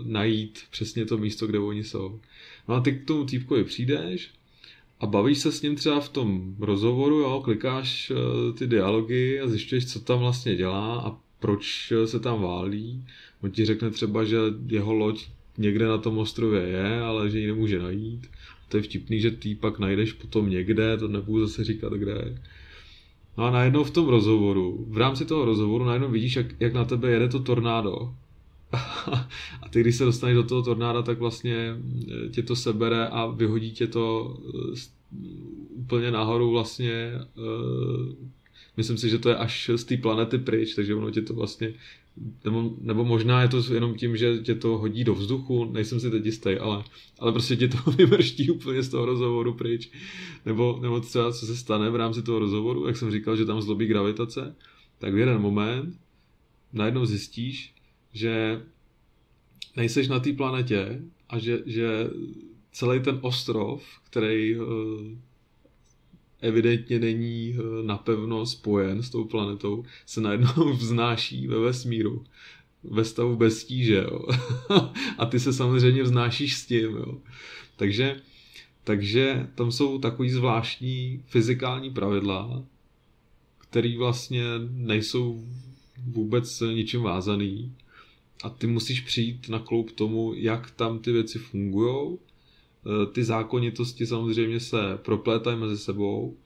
[0.03, 2.19] najít přesně to místo, kde oni jsou.
[2.67, 4.31] No a ty k tomu týpkovi přijdeš,
[5.01, 9.47] a bavíš se s ním třeba v tom rozhovoru, jo, klikáš uh, ty dialogy a
[9.47, 13.05] zjišťuješ, co tam vlastně dělá a proč se tam válí.
[13.43, 14.37] On ti řekne třeba, že
[14.67, 18.27] jeho loď někde na tom ostrově je, ale že ji nemůže najít.
[18.69, 22.41] To je vtipný, že ty pak najdeš potom někde, to nebudu zase říkat, kde je.
[23.37, 26.85] No a najednou v tom rozhovoru, v rámci toho rozhovoru najednou vidíš, jak, jak na
[26.85, 28.13] tebe jede to tornádo.
[29.61, 31.75] a ty, když se dostaneš do toho tornáda, tak vlastně
[32.25, 34.37] eh, tě to sebere a vyhodí tě to
[34.75, 34.79] eh,
[35.69, 37.11] úplně nahoru vlastně
[38.77, 41.73] myslím si, že to je až z té planety pryč, takže ono tě to vlastně
[42.45, 46.11] nebo, nebo možná je to jenom tím, že tě to hodí do vzduchu, nejsem si
[46.11, 46.83] teď jistý, ale,
[47.19, 49.91] ale prostě tě to vymrští úplně z toho rozhovoru pryč.
[50.45, 53.61] Nebo, nebo třeba co se stane v rámci toho rozhovoru, jak jsem říkal, že tam
[53.61, 54.55] zlobí gravitace,
[54.99, 55.99] tak v jeden moment
[56.73, 57.73] najednou zjistíš,
[58.13, 58.61] že
[59.75, 62.09] nejseš na té planetě a že, že
[62.71, 64.65] celý ten ostrov, který uh,
[66.41, 72.25] evidentně není uh, napevno spojen s tou planetou, se najednou vznáší ve vesmíru
[72.83, 74.25] ve stavu bez tíže, jo.
[75.17, 77.17] a ty se samozřejmě vznášíš s tím, jo.
[77.75, 78.21] Takže,
[78.83, 82.63] takže tam jsou takový zvláštní fyzikální pravidla,
[83.57, 85.45] které vlastně nejsou
[86.07, 87.75] vůbec ničím vázaný
[88.43, 92.17] a ty musíš přijít na kloup tomu, jak tam ty věci fungují.
[92.17, 96.37] E, ty zákonitosti samozřejmě se proplétají mezi sebou,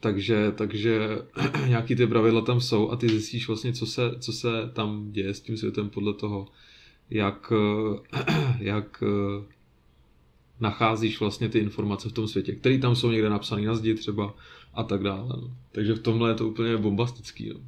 [0.00, 1.18] takže, takže
[1.68, 5.34] nějaký ty pravidla tam jsou a ty zjistíš vlastně, co se, co se tam děje
[5.34, 6.48] s tím světem podle toho,
[7.10, 7.52] jak,
[8.58, 9.54] jak e,
[10.60, 14.34] nacházíš vlastně ty informace v tom světě, které tam jsou někde napsané na zdi třeba
[14.74, 15.28] a tak dále.
[15.28, 15.56] No.
[15.72, 17.50] Takže v tomhle je to úplně bombastický.
[17.54, 17.60] No.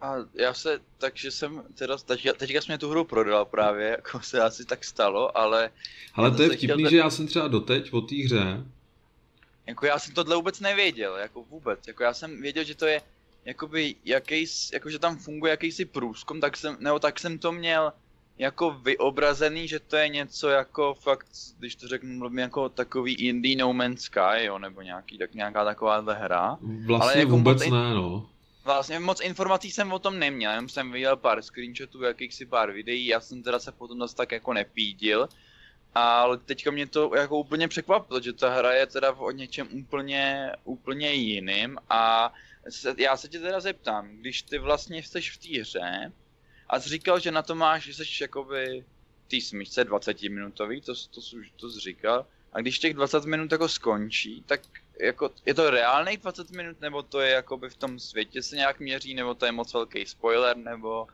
[0.00, 4.20] A já se, takže jsem teda, teďka, teďka jsem mě tu hru prodal právě, jako
[4.20, 5.70] se asi tak stalo, ale...
[6.14, 6.90] Ale to je vtipný, chtěl...
[6.90, 8.64] že já jsem třeba doteď o té hře...
[9.66, 13.02] Jako já jsem tohle vůbec nevěděl, jako vůbec, jako já jsem věděl, že to je
[13.44, 17.92] jakoby jakýs, jako že tam funguje jakýsi průzkum, tak jsem, nebo tak jsem to měl
[18.38, 21.26] jako vyobrazený, že to je něco jako fakt,
[21.58, 26.14] když to řeknu, jako takový indie No Man's Sky, jo, nebo nějaký, tak nějaká takováhle
[26.14, 26.58] hra.
[26.86, 28.26] Vlastně Ale jako vůbec ne, no.
[28.68, 33.06] Vlastně moc informací jsem o tom neměl, jenom jsem viděl pár screenshotů, jakýchsi pár videí,
[33.06, 35.28] já jsem teda se potom zase tak jako nepídil.
[35.94, 40.52] Ale teďka mě to jako úplně překvapilo, že ta hra je teda o něčem úplně,
[40.64, 42.32] úplně jiným a
[42.68, 46.12] se, já se tě teda zeptám, když ty vlastně jsi v té hře
[46.68, 48.84] a jsi říkal, že na to máš, že jsi jakoby
[49.30, 53.52] té smyčce 20 minutový, to, to, to, to jsi říkal, a když těch 20 minut
[53.52, 54.60] jako skončí, tak
[55.00, 58.80] jako, je to reálných 20 minut, nebo to je jakoby v tom světě se nějak
[58.80, 61.06] měří, nebo to je moc velký spoiler, nebo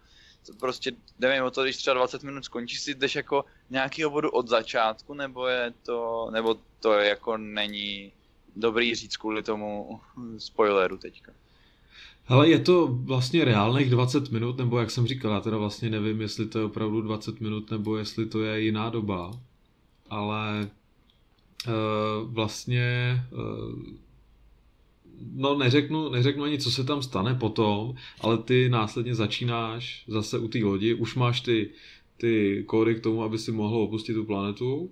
[0.46, 4.30] to prostě nevím o to, když třeba 20 minut skončí, si jdeš jako nějaký bodu
[4.30, 8.12] od začátku, nebo je to, nebo to jako není
[8.56, 10.00] dobrý říct kvůli tomu
[10.38, 11.32] spoileru teďka.
[12.28, 16.20] Ale je to vlastně reálných 20 minut, nebo jak jsem říkal, já teda vlastně nevím,
[16.20, 19.30] jestli to je opravdu 20 minut, nebo jestli to je jiná doba.
[20.10, 20.70] Ale
[22.24, 24.04] vlastně uh,
[25.32, 30.48] no neřeknu, neřeknu ani, co se tam stane potom, ale ty následně začínáš zase u
[30.48, 31.70] té lodi, už máš ty,
[32.16, 34.90] ty kódy k tomu, aby si mohl opustit tu planetu,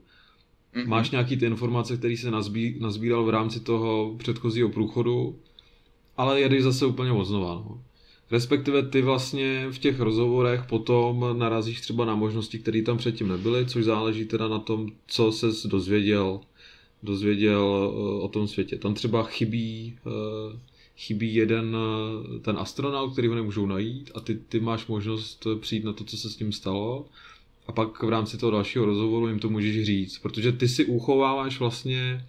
[0.74, 0.88] mm-hmm.
[0.88, 5.38] máš nějaký ty informace, které se nazbí, nazbíral v rámci toho předchozího průchodu,
[6.16, 7.54] ale jedeš zase úplně od znova.
[7.54, 7.82] No.
[8.30, 13.66] Respektive ty vlastně v těch rozhovorech potom narazíš třeba na možnosti, které tam předtím nebyly,
[13.66, 16.40] což záleží teda na tom, co ses dozvěděl
[17.02, 18.76] dozvěděl eh, o tom světě.
[18.76, 20.58] Tam třeba chybí, eh,
[20.96, 25.84] chybí jeden eh, ten astronaut, který ho nemůžou najít a ty, ty máš možnost přijít
[25.84, 27.06] na to, co se s tím stalo
[27.66, 31.58] a pak v rámci toho dalšího rozhovoru jim to můžeš říct, protože ty si uchováváš
[31.58, 32.26] vlastně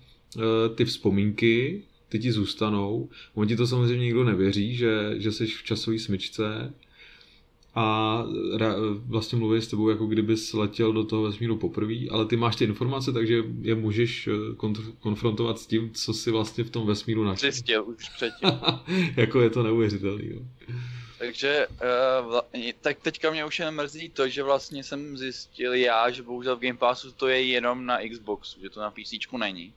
[0.75, 3.09] ty vzpomínky, ty ti zůstanou.
[3.33, 6.73] On ti to samozřejmě nikdo nevěří, že, že jsi v časové smyčce,
[7.75, 8.23] a
[9.07, 12.63] vlastně mluví s tebou, jako kdyby letěl do toho vesmíru poprvé, ale ty máš ty
[12.63, 14.31] informace, takže je můžeš eh,
[14.99, 17.51] konfrontovat s tím, co si vlastně v tom vesmíru našel.
[17.51, 18.49] Zjistil už předtím.
[19.15, 20.29] jako je to neuvěřitelný.
[20.29, 20.39] Jo.
[21.17, 21.67] Takže
[22.27, 22.39] uh,
[22.81, 26.59] tak teďka mě už jen mrzí to, že vlastně jsem zjistil já, že bohužel v
[26.59, 29.73] Game Passu to je jenom na Xboxu, že to na PC není.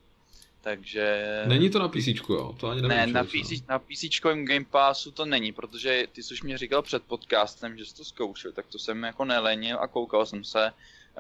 [0.67, 1.43] Takže...
[1.47, 2.55] Není to na PC, jo?
[2.61, 6.35] To ani nevím, ne, na, PC, na PC Game Passu to není, protože ty jsi
[6.35, 9.87] už mě říkal před podcastem, že jsi to zkoušel, tak to jsem jako nelenil a
[9.87, 10.73] koukal jsem se.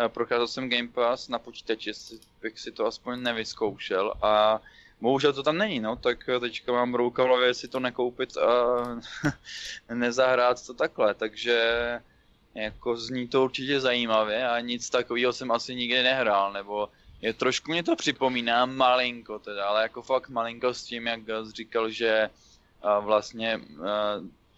[0.04, 4.61] Eh, procházel jsem Game Pass na počítači, jestli bych si to aspoň nevyzkoušel a
[5.00, 8.50] bohužel to tam není, no, tak teďka mám rouka v hlavě, si to nekoupit a
[9.94, 11.61] nezahrát to takhle, takže
[12.54, 16.88] jako zní to určitě zajímavě a nic takového jsem asi nikdy nehrál, nebo
[17.26, 21.52] je trošku mě to připomíná malinko teda, ale jako fakt malinko s tím, jak jsi
[21.52, 22.30] říkal, že
[23.00, 23.60] vlastně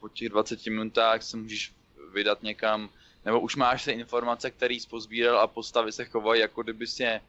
[0.00, 1.72] po těch 20 minutách se můžeš
[2.12, 2.88] vydat někam,
[3.24, 7.02] nebo už máš se informace, který jsi pozbíral a postavy se chovají, jako kdyby si
[7.02, 7.20] je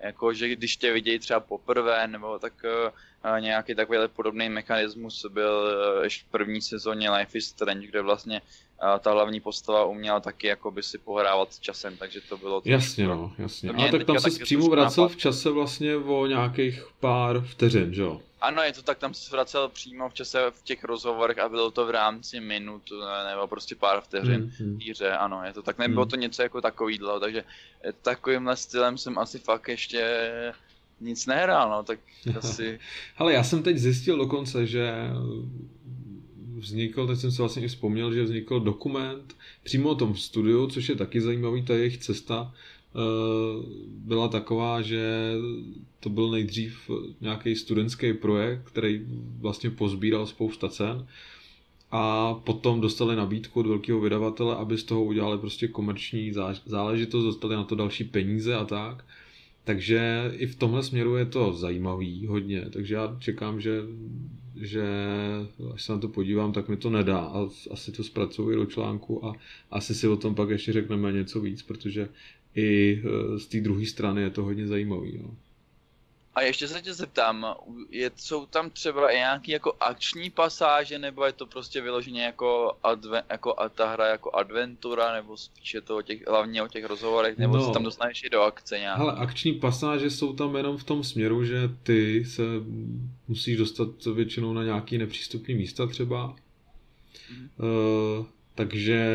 [0.00, 5.84] jako, že když tě vidějí třeba poprvé, nebo tak uh, nějaký takový podobný mechanismus byl
[5.96, 10.20] uh, ještě v první sezóně Life is Strange, kde vlastně uh, ta hlavní postava uměla
[10.20, 12.62] taky jako by si pohrávat s časem, takže to bylo...
[12.64, 13.70] Jasně, no, jasně.
[13.70, 18.20] A tak tam se přímo vracel v čase vlastně o nějakých pár vteřin, že jo?
[18.40, 21.70] Ano, je to tak, tam se vracel přímo v čase v těch rozhovorech a bylo
[21.70, 22.82] to v rámci minut
[23.30, 26.08] nebo prostě pár vteřin mm, hře, ano, je to tak, nebylo mm.
[26.10, 26.60] to něco jako
[26.98, 27.44] dlouho, takže
[28.02, 30.28] takovýmhle stylem jsem asi fakt ještě
[31.00, 31.98] nic nehrál, no, tak
[32.38, 32.80] asi...
[33.16, 34.92] Ale já jsem teď zjistil dokonce, že
[36.58, 40.88] vznikl, teď jsem si vlastně i vzpomněl, že vznikl dokument přímo o tom studiu, což
[40.88, 42.52] je taky zajímavý, ta jejich cesta
[42.98, 45.32] Eh, byla taková, že
[46.00, 49.00] to byl nejdřív nějaký studentský projekt, který
[49.40, 51.06] vlastně pozbíral spousta cen
[51.90, 56.32] a potom dostali nabídku od velkého vydavatele, aby z toho udělali prostě komerční
[56.66, 59.04] záležitost, dostali na to další peníze a tak.
[59.64, 63.82] Takže i v tomhle směru je to zajímavý hodně, takže já čekám, že,
[64.56, 64.84] že
[65.74, 69.26] až se na to podívám, tak mi to nedá a asi to zpracuji do článku
[69.26, 69.32] a
[69.70, 72.08] asi si o tom pak ještě řekneme něco víc, protože
[72.54, 75.18] i eh, z té druhé strany je to hodně zajímavý.
[75.22, 75.36] No.
[76.38, 77.46] A ještě se tě zeptám,
[77.90, 82.76] je, jsou tam třeba i nějaký jako akční pasáže, nebo je to prostě vyloženě jako,
[82.82, 86.84] adve, jako a ta hra jako adventura, nebo spíše to o těch, hlavně o těch
[86.84, 88.98] rozhovorech, nebo no, se tam dostaneš i do akce nějak?
[88.98, 92.42] Ale akční pasáže jsou tam jenom v tom směru, že ty se
[93.28, 96.36] musíš dostat většinou na nějaký nepřístupný místa třeba.
[97.30, 97.48] Mm.
[98.18, 99.06] Uh, takže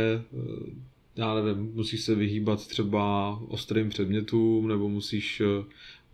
[1.16, 5.42] já nevím, musíš se vyhýbat třeba ostrým předmětům, nebo musíš,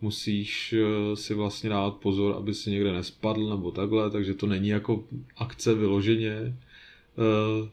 [0.02, 4.68] musíš eh, si vlastně dát pozor, aby si někde nespadl, nebo takhle, takže to není
[4.68, 5.04] jako
[5.36, 6.30] akce vyloženě.
[6.32, 7.68] Eh,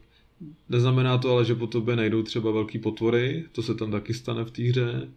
[0.68, 4.44] neznamená to ale, že po tobě nejdou třeba velký potvory, to se tam taky stane
[4.44, 5.08] v té hře.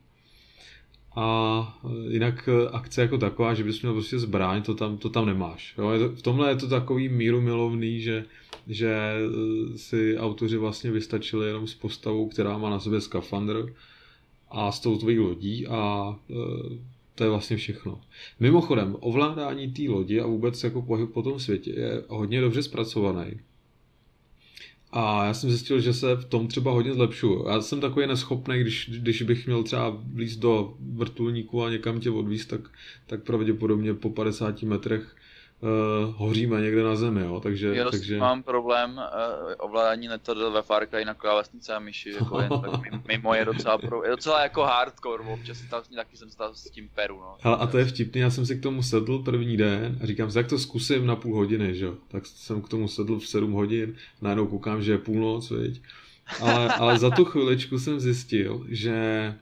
[1.15, 5.25] A eh, jinak akce jako taková, že bys měl prostě zbraň, to tam, to tam
[5.25, 5.75] nemáš.
[5.77, 6.09] Jo?
[6.15, 8.25] V tomhle je to takový míru milovný, že
[8.67, 9.15] že
[9.75, 13.73] si autoři vlastně vystačili jenom s postavou, která má na sobě skafandr
[14.49, 16.15] a s tou tvojí lodí a
[17.21, 18.01] to je vlastně všechno.
[18.39, 23.31] Mimochodem, ovládání té lodi a vůbec jako pohyb po tom světě je hodně dobře zpracovaný.
[24.91, 27.47] A já jsem zjistil, že se v tom třeba hodně zlepšuju.
[27.47, 32.09] Já jsem takový neschopný, když, když bych měl třeba blíz do vrtulníku a někam tě
[32.09, 32.61] odvíst, tak,
[33.07, 35.15] tak pravděpodobně po 50 metrech
[35.61, 37.75] uh, hoříme někde na zemi, jo, takže...
[37.75, 38.17] Já takže...
[38.17, 43.05] mám problém uh, ovládání letadel ve Far Cry na klávesnice a myši, jako jen tak
[43.07, 46.89] mimo je docela, pro, je docela jako hardcore, občas tam, taky jsem stál s tím
[46.95, 47.35] Peru, no.
[47.39, 50.31] Hele, a to je vtipný, já jsem si k tomu sedl první den a říkám
[50.31, 53.27] si, jak to zkusím na půl hodiny, že jo, tak jsem k tomu sedl v
[53.27, 55.81] 7 hodin, najednou koukám, že je půlnoc, viď?
[56.41, 59.35] Ale, ale za tu chviličku jsem zjistil, že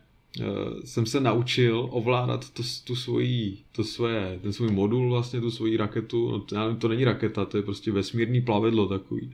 [0.86, 5.78] jsem se naučil ovládat to, tu svoji, to svoje, ten svůj modul vlastně, tu svoji
[5.78, 9.34] raketu, no to, nevím, to není raketa, to je prostě vesmírný plavidlo takový.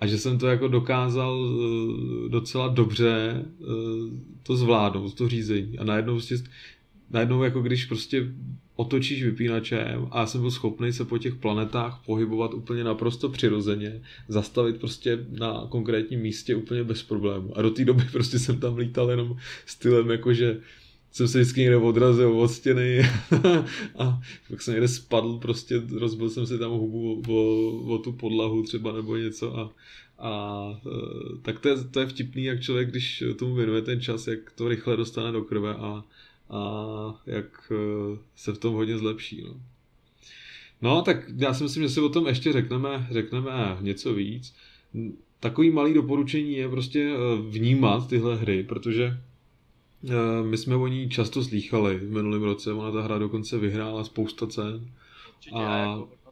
[0.00, 3.64] A že jsem to jako dokázal eh, docela dobře eh,
[4.42, 5.78] to zvládnout, to řízení.
[5.78, 6.36] A najednou prostě
[7.10, 8.28] najednou jako když prostě
[8.76, 14.02] otočíš vypínačem a já jsem byl schopný se po těch planetách pohybovat úplně naprosto přirozeně,
[14.28, 17.58] zastavit prostě na konkrétním místě úplně bez problému.
[17.58, 20.60] A do té doby prostě jsem tam lítal jenom stylem jakože
[21.14, 23.02] jsem se vždycky někde odrazil od stěny
[23.98, 28.62] a pak jsem někde spadl, prostě rozbil jsem si tam hubu o, o tu podlahu
[28.62, 29.70] třeba nebo něco a,
[30.18, 30.90] a e,
[31.42, 34.68] tak to je, to je vtipný, jak člověk, když tomu věnuje ten čas, jak to
[34.68, 36.04] rychle dostane do krve a,
[36.54, 39.44] a jak eh, se v tom hodně zlepší.
[39.46, 39.60] No.
[40.82, 44.54] No, tak já si myslím, že si o tom ještě řekneme, řekneme něco víc.
[45.40, 49.20] Takový malý doporučení je prostě eh, vnímat tyhle hry, protože
[50.08, 54.04] eh, my jsme o ní často slýchali v minulém roce, ona ta hra dokonce vyhrála
[54.04, 54.90] spousta cen.
[55.36, 56.23] Určitě, a jako, jako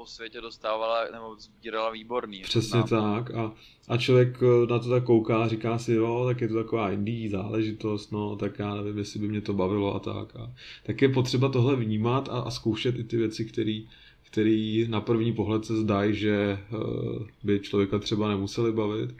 [0.00, 2.40] po světě dostávala nebo sbírala výborný.
[2.40, 3.52] Přesně tak a,
[3.88, 6.90] a člověk eh, na to tak kouká a říká si, jo, tak je to taková
[6.90, 10.36] indie záležitost, no, tak já nevím, jestli by mě to bavilo a tak.
[10.36, 13.80] A, tak je potřeba tohle vnímat a, a zkoušet i ty věci, které
[14.22, 19.10] který na první pohled se zdají, že uh, by člověka třeba nemuseli bavit,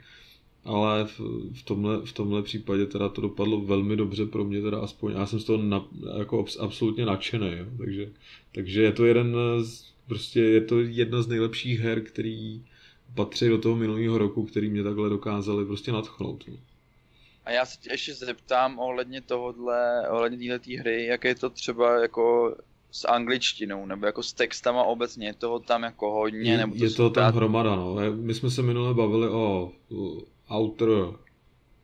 [0.63, 1.19] ale v,
[1.53, 5.25] v, tomhle, v tomhle případě teda to dopadlo velmi dobře pro mě, teda aspoň já
[5.25, 5.85] jsem z toho na,
[6.17, 8.11] jako absolutně nadšený, jo, takže,
[8.51, 12.65] takže je to jeden z Prostě je to jedna z nejlepších her, který
[13.15, 16.43] patří do toho minulého roku, který mě takhle dokázali prostě nadchnout.
[16.47, 16.57] No.
[17.45, 22.01] A já se tě ještě zeptám ohledně tohohle, ohledně této hry, jak je to třeba
[22.01, 22.55] jako
[22.91, 26.89] s angličtinou, nebo jako s textama obecně, je toho tam jako hodně, nebo to Je
[26.89, 27.95] toho tam hromada, no.
[28.15, 29.71] My jsme se minule bavili o
[30.53, 30.89] Outer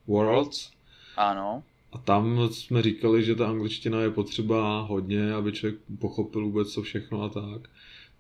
[0.08, 0.72] Worlds.
[1.18, 1.64] Ano.
[1.92, 6.82] A tam jsme říkali, že ta angličtina je potřeba hodně, aby člověk pochopil vůbec co
[6.82, 7.70] všechno a tak.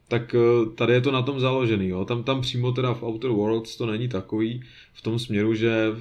[0.07, 1.87] Tak eh, tady je to na tom založený.
[1.87, 2.05] Jo.
[2.05, 5.91] Tam, tam přímo teda v Outer Worlds to není takový v tom směru, že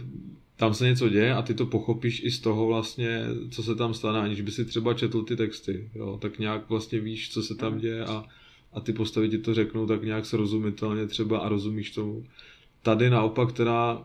[0.57, 3.95] tam se něco děje a ty to pochopíš i z toho vlastně, co se tam
[3.95, 5.91] stane, aniž by si třeba četl ty texty.
[5.95, 6.19] Jo.
[6.23, 7.81] Tak nějak vlastně víš, co se tam mhm.
[7.81, 8.25] děje a,
[8.73, 12.25] a ty postavy ti to řeknou tak nějak srozumitelně třeba a rozumíš tomu.
[12.83, 14.03] Tady naopak teda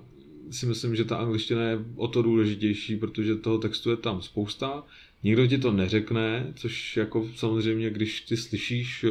[0.51, 4.83] si myslím, že ta angličtina je o to důležitější, protože toho textu je tam spousta,
[5.23, 9.05] nikdo ti to neřekne, což jako samozřejmě, když ty slyšíš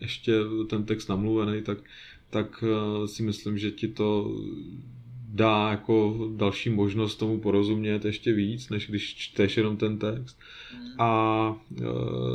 [0.00, 0.32] ještě
[0.70, 1.78] ten text namluvený, tak,
[2.30, 4.36] tak eh, si myslím, že ti to
[5.28, 10.38] dá jako další možnost tomu porozumět ještě víc, než když čteš jenom ten text.
[10.72, 11.00] Hmm.
[11.00, 11.84] A eh,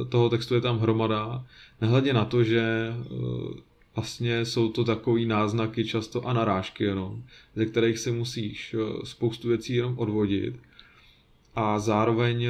[0.09, 1.45] toho textu je tam hromada,
[1.81, 3.61] nehledě na to, že eh,
[3.95, 7.23] vlastně jsou to takový náznaky často a narážky jenom,
[7.55, 10.55] ze kterých se musíš spoustu věcí jenom odvodit.
[11.55, 12.49] A zároveň, eh,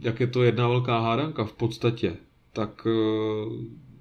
[0.00, 2.16] jak je to jedna velká hádanka v podstatě,
[2.52, 3.50] tak eh,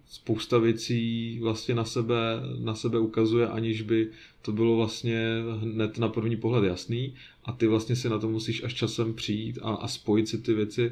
[0.08, 2.16] spousta věcí vlastně na sebe,
[2.60, 4.10] na sebe ukazuje, aniž by
[4.42, 7.14] to bylo vlastně hned na první pohled jasný
[7.46, 10.54] a ty vlastně si na to musíš až časem přijít a, a spojit si ty
[10.54, 10.92] věci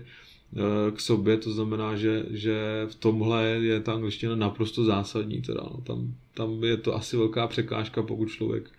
[0.95, 5.41] k sobě, to znamená, že, že v tomhle je ta angličtina naprosto zásadní.
[5.41, 5.81] Teda, no.
[5.83, 8.71] tam, tam je to asi velká překážka, pokud člověk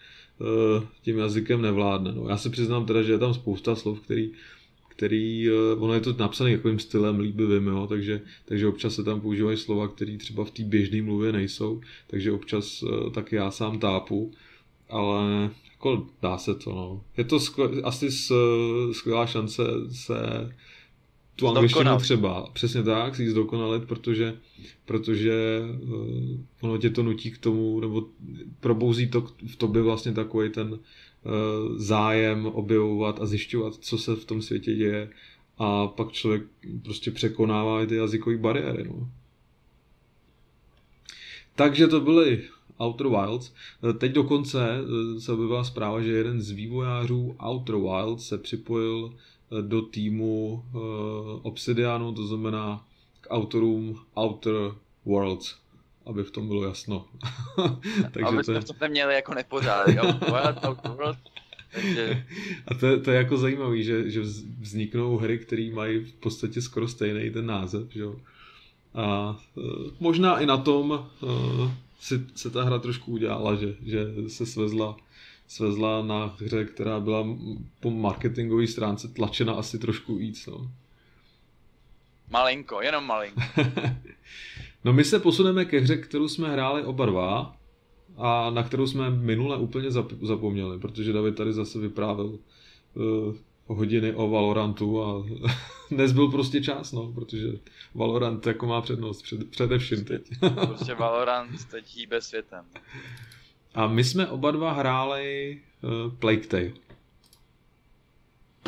[1.03, 2.13] tím jazykem nevládne.
[2.13, 2.29] No.
[2.29, 4.31] Já se přiznám teda, že je tam spousta slov, který,
[4.89, 9.21] který uh, ono je to napsané takovým stylem líbivým, jo, takže, takže občas se tam
[9.21, 13.79] používají slova, které třeba v té běžné mluvě nejsou, takže občas uh, taky já sám
[13.79, 14.33] tápu,
[14.91, 17.05] ale jako dá se to, no.
[17.17, 18.09] Je to skvěl, asi
[18.93, 19.63] skvělá šance
[19.93, 20.15] se
[21.43, 24.35] tu angličtinu třeba, přesně tak, si ji zdokonalit, protože,
[24.85, 28.05] protože uh, ono tě to nutí k tomu, nebo
[28.61, 30.79] probouzí to v tobě vlastně takový ten uh,
[31.77, 35.11] zájem objevovat a zjišťovat, co se v tom světě děje
[35.59, 36.43] a pak člověk
[36.83, 38.85] prostě překonává i ty jazykové bariéry.
[38.85, 39.11] No.
[41.55, 42.43] Takže to byly
[42.83, 43.53] Outer Wilds.
[43.99, 49.15] Teď dokonce eh, se objevila zpráva, že jeden z vývojářů Outer Wilds se připojil
[49.61, 50.81] do týmu uh,
[51.43, 52.85] Obsidianu, to znamená
[53.21, 54.55] k autorům Outer
[55.05, 55.57] Worlds,
[56.07, 57.07] aby v tom bylo jasno.
[58.13, 59.99] Takže aby to, to měli jako nepořádek.
[61.73, 62.27] Takže...
[62.67, 64.21] A to, to je jako zajímavé, že, že
[64.61, 67.89] vzniknou hry, které mají v podstatě skoro stejný ten název.
[67.91, 68.05] Že?
[68.95, 69.65] A uh,
[70.01, 74.97] možná i na tom uh, si, se ta hra trošku udělala, že, že se svezla
[75.53, 77.27] svezla na hře, která byla
[77.81, 80.47] po marketingové stránce tlačena asi trošku víc.
[80.47, 80.71] No.
[82.31, 83.41] Malinko, jenom malinko.
[84.85, 87.57] no my se posuneme ke hře, kterou jsme hráli oba dva
[88.17, 89.91] a na kterou jsme minule úplně
[90.23, 93.35] zapomněli, protože David tady zase vyprávěl uh,
[93.67, 95.25] hodiny o Valorantu a
[95.91, 97.49] dnes byl prostě čas, no, protože
[97.95, 100.23] Valorant jako má přednost před, především teď.
[100.67, 102.65] prostě Valorant teď hýbe světem.
[103.75, 106.73] A my jsme oba dva hráli uh, Plague Tale.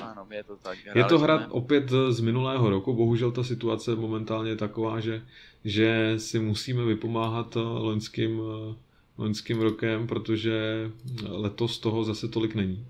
[0.03, 0.79] Ano, je to tak.
[0.85, 1.47] Hráli je to hra jsme...
[1.47, 5.23] opět z minulého roku, bohužel ta situace momentálně je taková, že,
[5.65, 8.75] že si musíme vypomáhat eh, loňským, eh,
[9.19, 10.91] loňským rokem, protože
[11.29, 12.87] letos toho zase tolik není.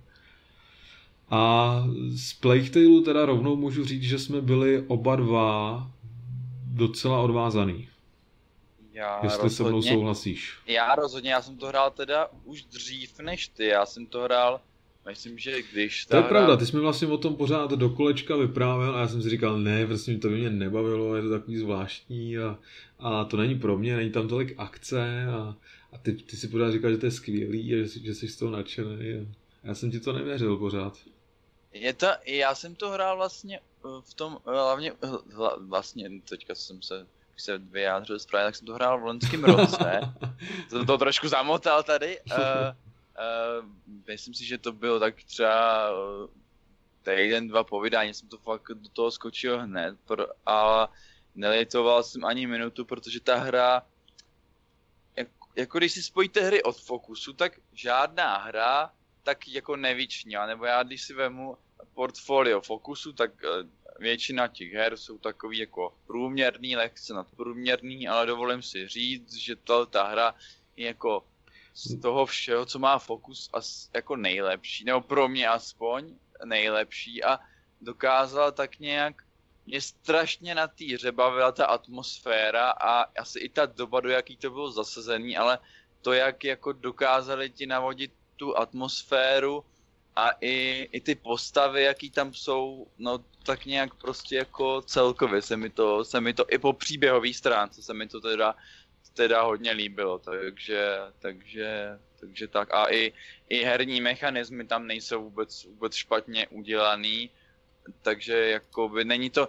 [1.31, 5.91] A z Plague Tale teda rovnou můžu říct, že jsme byli oba dva
[6.67, 7.89] docela odvázaný.
[8.95, 10.59] Já Jestli rozhodně, se mnou souhlasíš.
[10.67, 14.61] Já rozhodně, já jsem to hrál teda už dřív než ty, já jsem to hrál
[15.09, 16.29] Myslím, že když To je hra...
[16.29, 19.31] pravda, ty jsi mi vlastně o tom pořád do kolečka vyprávěl a já jsem si
[19.31, 22.59] říkal, ne, prostě to by mě nebavilo, je to takový zvláštní a,
[22.99, 25.57] a to není pro mě, není tam tolik akce a,
[25.93, 28.37] a ty, ty si pořád říkal, že to je skvělý a že, že jsi z
[28.37, 29.27] toho nadšený a
[29.65, 30.99] já jsem ti to nevěřil pořád.
[31.73, 33.61] Je to, já jsem to hrál vlastně
[34.01, 34.93] v tom, hlavně,
[35.59, 37.07] vlastně teďka jsem se
[37.41, 40.01] se vyjádřil správně, tak jsem to hrál v loňském roce.
[40.71, 42.21] to, to trošku zamotal tady.
[42.21, 43.69] Uh, uh,
[44.07, 46.27] myslím si, že to bylo tak třeba uh,
[47.03, 50.89] týden, dva povídání, jsem to fakt do toho skočil hned, pro, a
[51.35, 53.83] nelitoval jsem ani minutu, protože ta hra,
[55.17, 58.91] jak, jako když si spojíte hry od Fokusu, tak žádná hra
[59.23, 61.57] tak jako nevyčnila, nebo já když si vemu
[61.95, 63.31] portfolio Fokusu, tak
[63.99, 69.57] většina těch her jsou takový jako průměrný, lehce nadprůměrný, ale dovolím si říct, že
[69.91, 70.35] ta hra
[70.77, 71.25] je jako
[71.75, 73.51] z toho všeho, co má Fokus,
[73.95, 76.15] jako nejlepší, nebo pro mě aspoň
[76.45, 77.39] nejlepší a
[77.81, 79.23] dokázal tak nějak
[79.67, 84.37] mě strašně na té hře bavila ta atmosféra a asi i ta doba, do jaký
[84.37, 85.59] to bylo zasazený, ale
[86.03, 89.65] to, jak jako dokázali ti navodit tu atmosféru
[90.17, 95.57] a i, i ty postavy, jaký tam jsou, no tak nějak prostě jako celkově se
[95.57, 98.55] mi to, se mi to i po příběhové stránce se mi to teda,
[99.15, 102.75] teda hodně líbilo, takže, takže, takže tak.
[102.75, 103.13] A i,
[103.49, 107.31] i herní mechanismy tam nejsou vůbec, vůbec špatně udělaný,
[108.03, 109.49] takže jakoby není to,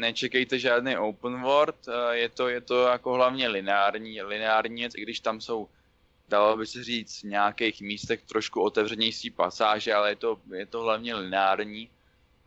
[0.00, 5.20] nečekejte žádný open world, je to, je to jako hlavně lineární, lineární věc, i když
[5.20, 5.68] tam jsou
[6.30, 10.80] dalo by se říct, v nějakých místech trošku otevřenější pasáže, ale je to, je to
[10.80, 11.90] hlavně lineární.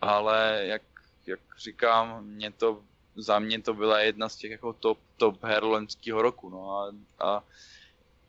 [0.02, 0.82] Ale jak,
[1.28, 2.82] jak říkám, mě to,
[3.16, 6.50] za mě to byla jedna z těch jako top, top her loňského roku.
[6.50, 7.44] No a, a,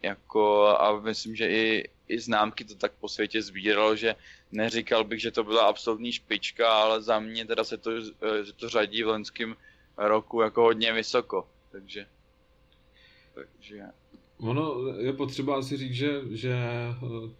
[0.02, 4.14] jako, a myslím, že i, i známky to tak po světě sbíralo, že
[4.52, 8.00] neříkal bych, že to byla absolutní špička, ale za mě teda se to,
[8.44, 9.57] že to řadí v loňském
[9.96, 11.48] roku jako hodně vysoko.
[11.70, 12.07] Takže,
[13.34, 13.82] takže
[14.39, 16.57] Ono je potřeba asi říct, že, že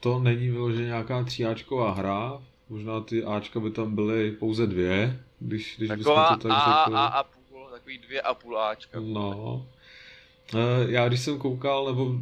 [0.01, 2.43] to není vyloženě nějaká tříáčková hra.
[2.69, 6.85] Možná ty Ačka by tam byly pouze dvě, když, když Taková bychom to tak a,
[6.85, 6.99] řekli.
[6.99, 9.01] A, a půl, takový dvě a půl Ačka.
[9.01, 9.67] No.
[10.55, 12.15] E, já když jsem koukal, nebo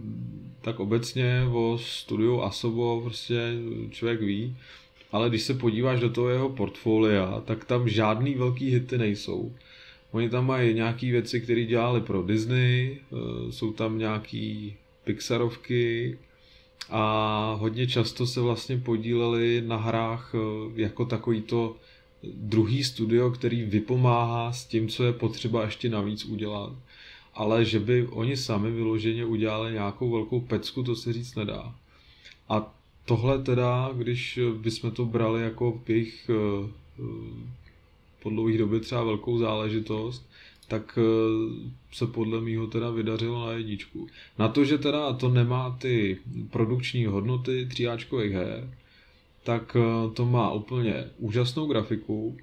[0.61, 3.53] tak obecně o studiu Asobo prostě
[3.91, 4.57] člověk ví,
[5.13, 9.53] ale když se podíváš do toho jeho portfolia, tak tam žádný velký hity nejsou.
[10.13, 16.19] Oni tam mají nějaké věci, které dělali pro Disney, eh, jsou tam nějaký Pixarovky
[16.91, 20.39] a hodně často se vlastně podíleli na hrách eh,
[20.81, 21.77] jako takový to
[22.35, 26.73] druhý studio, který vypomáhá s tím, co je potřeba ještě navíc udělat.
[27.35, 31.75] Ale že by oni sami vyloženě udělali nějakou velkou pecku, to se říct nedá.
[32.49, 36.69] A tohle teda, když bychom to brali jako jejich eh,
[38.23, 40.27] po dlouhé době třeba velkou záležitost,
[40.69, 41.03] tak eh,
[41.93, 44.07] se podle mýho teda vydařilo na jedničku.
[44.39, 46.19] Na to, že teda to nemá ty
[46.51, 48.71] produkční hodnoty tříáčkových her,
[49.43, 52.37] tak eh, to má úplně úžasnou grafiku,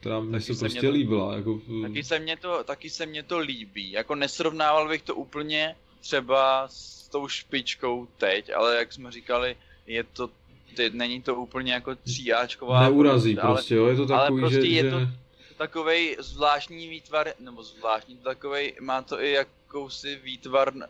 [0.00, 1.36] která mě se prostě to, líbila.
[1.36, 1.60] Jako...
[1.82, 3.92] Taky, se mě to, taky se mě to líbí.
[3.92, 9.56] Jako nesrovnával bych to úplně třeba s tou špičkou teď, ale jak jsme říkali,
[9.86, 10.30] je to
[10.76, 12.80] ty, není to úplně jako tříáčková.
[12.82, 14.90] Neurazí prostě, prostě, jo, je to takový, ale prostě že, je že...
[14.90, 14.98] to
[15.56, 20.82] takovej zvláštní výtvar, nebo zvláštní, takovej, má to i jakousi výtvar, uh,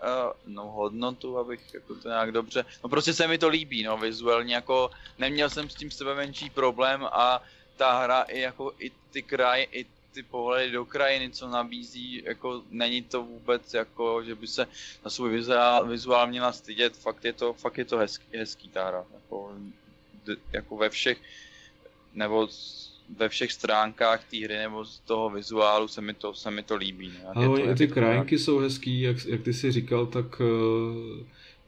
[0.46, 4.54] no hodnotu, abych jako to nějak dobře, no prostě se mi to líbí, no vizuálně
[4.54, 7.42] jako, neměl jsem s tím sebe menší problém a
[7.76, 9.86] ta hra i jako i ty kraj, i
[10.16, 14.66] ty pohledy do krajiny, co nabízí, jako není to vůbec jako, že by se
[15.04, 18.88] na svůj vizuál, vizuál měla stydět, fakt je to, fakt je to hezký, hezký ta
[18.88, 19.52] hra, jako,
[20.52, 21.18] jako ve všech,
[22.14, 22.48] nebo
[23.16, 26.76] ve všech stránkách té hry nebo z toho vizuálu se mi to, se mi to
[26.76, 27.08] líbí.
[27.08, 27.24] Ne?
[27.34, 30.46] Ale to, ty krajinky jsou hezký, jak, jak ty si říkal, tak uh,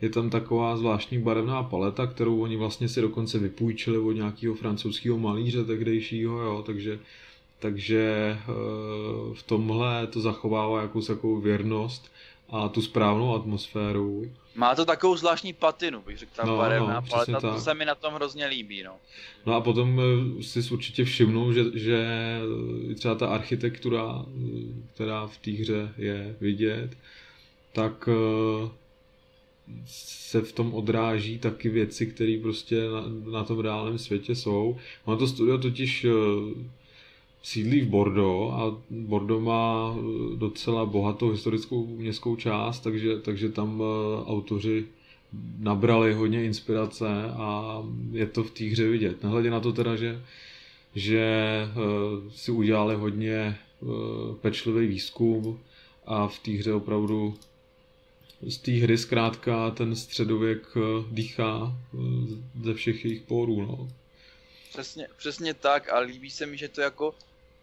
[0.00, 5.18] je tam taková zvláštní barevná paleta, kterou oni vlastně si dokonce vypůjčili od nějakého francouzského
[5.18, 6.98] malíře tehdejšího, jo, takže
[7.58, 8.44] takže eh,
[9.34, 12.12] v tomhle to zachovává jakousi takovou věrnost
[12.48, 14.30] a tu správnou atmosféru.
[14.54, 17.84] Má to takovou zvláštní patinu, bych řekl, ta no, barevná no, paleta, to se mi
[17.84, 18.92] na tom hrozně líbí, no.
[19.46, 22.06] No a potom eh, si určitě všimnul, že, že
[22.94, 24.40] třeba ta architektura, eh,
[24.94, 26.96] která v té hře je vidět,
[27.72, 28.08] tak
[29.86, 34.78] se v tom odráží taky věci, které prostě na, na tom reálném světě jsou.
[35.04, 36.06] Ono to studio totiž
[37.42, 43.82] sídlí v Bordeaux a Bordeaux má eh, docela bohatou historickou městskou část, takže, takže tam
[43.82, 44.84] eh, autoři
[45.58, 47.82] nabrali hodně inspirace a
[48.12, 49.22] je to v té hře vidět.
[49.22, 50.22] Nehledě na to teda, že,
[50.94, 53.56] že eh, si udělali hodně
[54.40, 55.58] pečlivý výzkum
[56.06, 57.34] a v té hře opravdu
[58.42, 60.66] z té hry zkrátka ten středověk
[61.10, 61.76] dýchá
[62.62, 63.62] ze všech jejich pórů.
[63.62, 63.88] No.
[64.70, 67.14] Přesně, přesně tak a líbí se mi, že to jako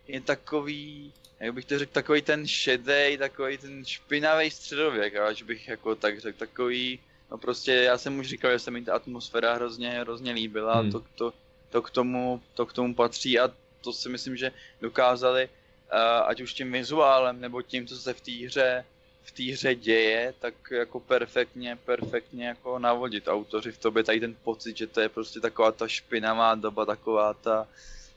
[0.07, 5.67] je takový, jak bych to řekl, takový ten šedej, takový ten špinavý středověk, až bych
[5.67, 6.99] jako tak řekl, takový,
[7.31, 10.91] no prostě já jsem už říkal, že se mi ta atmosféra hrozně, hrozně líbila, hmm.
[10.91, 11.33] to, to,
[11.69, 13.51] to, k tomu, to k tomu patří a
[13.81, 14.51] to si myslím, že
[14.81, 15.49] dokázali,
[15.93, 18.85] uh, ať už tím vizuálem, nebo tím, co se v té hře
[19.25, 24.35] v té hře děje, tak jako perfektně, perfektně jako navodit autoři v tobě tady ten
[24.43, 27.67] pocit, že to je prostě taková ta špinavá doba, taková ta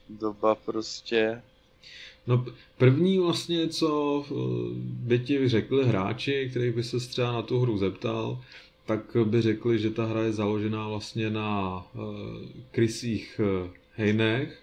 [0.09, 1.42] doba prostě
[2.26, 2.44] No
[2.78, 4.34] první vlastně, co eh,
[4.82, 8.44] by ti řekli hráči, který by se třeba na tu hru zeptal,
[8.86, 11.86] tak by řekli, že ta hra je založená vlastně na
[12.70, 14.62] krysích uh, hejnech.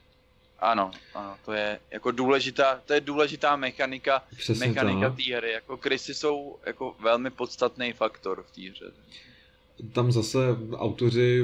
[0.59, 5.51] Ano, ano, to je jako důležitá, to je důležitá mechanika, Přesně mechanika té hry.
[5.51, 8.91] Jako krysy jsou jako velmi podstatný faktor v té hře.
[9.91, 10.39] tam zase
[10.73, 11.43] autoři,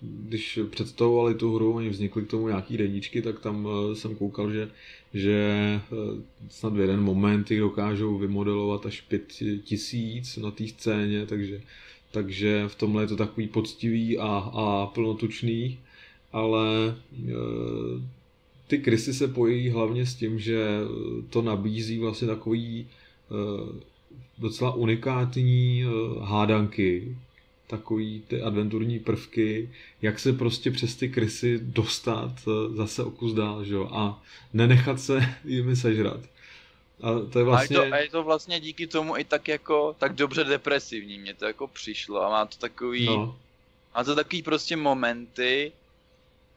[0.00, 4.52] když představovali tu hru, oni vznikly k tomu nějaký deníčky, tak tam eh, jsem koukal,
[4.52, 4.70] že,
[5.14, 5.34] že
[5.80, 9.32] eh, snad v jeden moment jich dokážou vymodelovat až pět
[9.64, 11.60] tisíc na té scéně, takže,
[12.10, 15.78] takže v tomhle je to takový poctivý a, a plnotučný,
[16.32, 16.94] ale
[17.28, 17.32] e,
[18.68, 20.66] ty krysy se pojí hlavně s tím, že
[21.30, 22.86] to nabízí vlastně takový e,
[24.38, 25.86] docela unikátní e,
[26.24, 27.16] hádanky,
[27.68, 29.70] takový ty adventurní prvky,
[30.02, 34.22] jak se prostě přes ty krysy dostat eh, zase o kus dál, že jo, a
[34.52, 36.20] nenechat se jimi sežrat.
[37.02, 37.76] A to je vlastně...
[37.76, 41.18] A je to, a je to vlastně díky tomu i tak jako, tak dobře depresivní,
[41.18, 43.38] mě to jako přišlo a má to takový, no.
[43.94, 45.72] má to takový prostě momenty,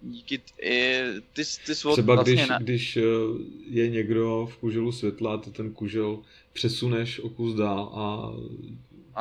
[0.02, 1.02] díky i,
[1.34, 2.58] ty, ty svod Třeba vlastně když, na...
[2.58, 3.02] když eh,
[3.70, 6.20] je někdo v kuželu světla, ty ten kužel
[6.54, 8.32] přesuneš o kus dál a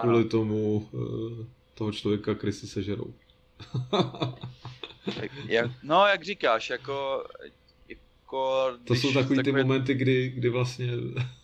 [0.00, 0.28] kvůli ano.
[0.28, 3.14] tomu eh, toho člověka krysy sežerou.
[5.46, 7.24] jak, no, jak říkáš, jako...
[7.88, 9.42] jako to jsou takový takové...
[9.42, 10.88] ty momenty, kdy, kdy vlastně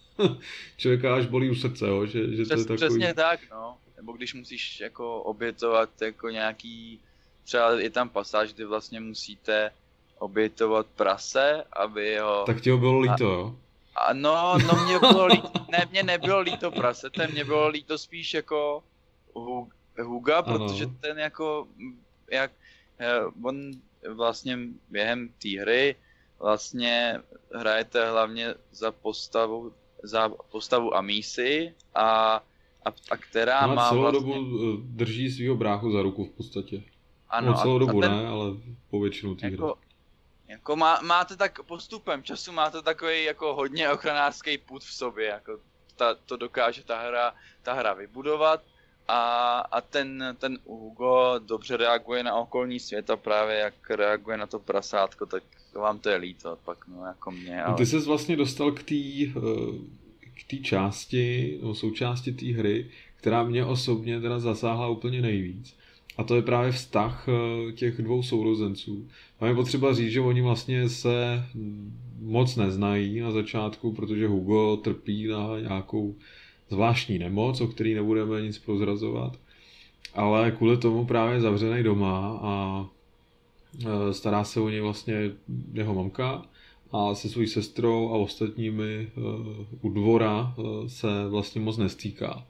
[0.77, 2.07] člověka až bolí u srdce, jo?
[2.07, 2.99] Že, že Přes, to je takový...
[2.99, 3.79] Přesně tak, no.
[3.97, 7.01] Nebo když musíš jako obětovat jako nějaký...
[7.47, 9.71] Třeba je tam pasáž, kdy vlastně musíte
[10.19, 12.45] obětovat prase, aby ho...
[12.47, 13.57] Tak ti ho bylo líto, jo?
[13.97, 18.35] A no, no mě bylo líto, ne, mě nebylo líto prasete, mě bylo líto spíš
[18.35, 18.83] jako
[20.03, 20.95] Huga, protože ano.
[21.01, 21.69] ten jako,
[22.31, 22.51] jak
[22.99, 23.71] eh, on
[24.15, 25.97] vlastně během té hry
[26.41, 27.21] vlastně
[27.55, 29.73] hrajete hlavně za postavu,
[30.03, 32.37] za postavu Amisy a,
[32.85, 34.35] a, a která no, má celou vlastně...
[34.35, 36.83] dobu eh, drží svého bráchu za ruku v podstatě.
[37.29, 38.47] Ano, no, celou a, dobu a ten, ne, ale
[38.91, 39.75] po většinu té jako, hry.
[40.49, 45.59] Jako má, máte tak postupem času, máte takový jako hodně ochranářský put v sobě, jako
[45.97, 48.63] ta, to dokáže ta hra, ta hra vybudovat
[49.09, 54.47] a, a ten, ten Hugo dobře reaguje na okolní svět a právě jak reaguje na
[54.47, 55.43] to prasátko, tak
[55.75, 57.63] vám to je líto, pak no jako mě.
[57.63, 57.77] Ale...
[57.77, 60.07] Ty jsi vlastně dostal k té eh,
[60.37, 65.76] k té části, no, součásti té hry, která mě osobně teda zasáhla úplně nejvíc.
[66.17, 69.09] A to je právě vztah eh, těch dvou sourozenců.
[69.41, 71.45] A je potřeba říct, že oni vlastně se
[72.21, 76.15] moc neznají na začátku, protože Hugo trpí na nějakou
[76.71, 79.39] zvláštní nemoc, o který nebudeme nic prozrazovat,
[80.15, 82.87] ale kvůli tomu právě zavřený doma a
[83.85, 85.31] e, stará se o něj vlastně
[85.73, 86.43] jeho mamka
[86.93, 89.09] a se svojí sestrou a ostatními e,
[89.81, 90.55] u dvora
[90.87, 92.47] se vlastně moc nestýká.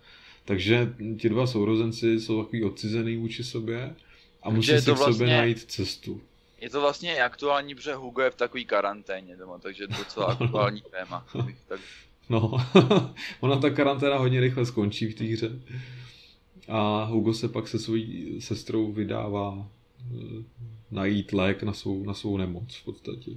[0.47, 3.95] Takže ti dva sourozenci jsou takový odcizený vůči sobě
[4.43, 6.21] a musí si vlastně, k sobě najít cestu.
[6.61, 10.27] Je to vlastně aktuální, protože Hugo je v takové karanténě doma, takže je to docela
[10.41, 11.27] aktuální téma.
[11.69, 11.81] Tak
[12.29, 12.53] No,
[13.41, 15.51] ona ta karanténa hodně rychle skončí v té hře.
[16.69, 19.69] A Hugo se pak se svojí sestrou vydává
[20.01, 20.45] eh,
[20.91, 23.31] najít lék na svou, na svou nemoc v podstatě.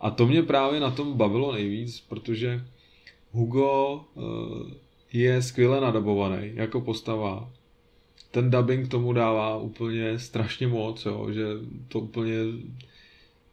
[0.00, 2.64] A to mě právě na tom bavilo nejvíc, protože
[3.32, 4.74] Hugo eh,
[5.12, 7.50] je skvěle nadabovaný jako postava.
[8.30, 11.46] Ten dubbing tomu dává úplně strašně moc, jo, že
[11.88, 12.34] to úplně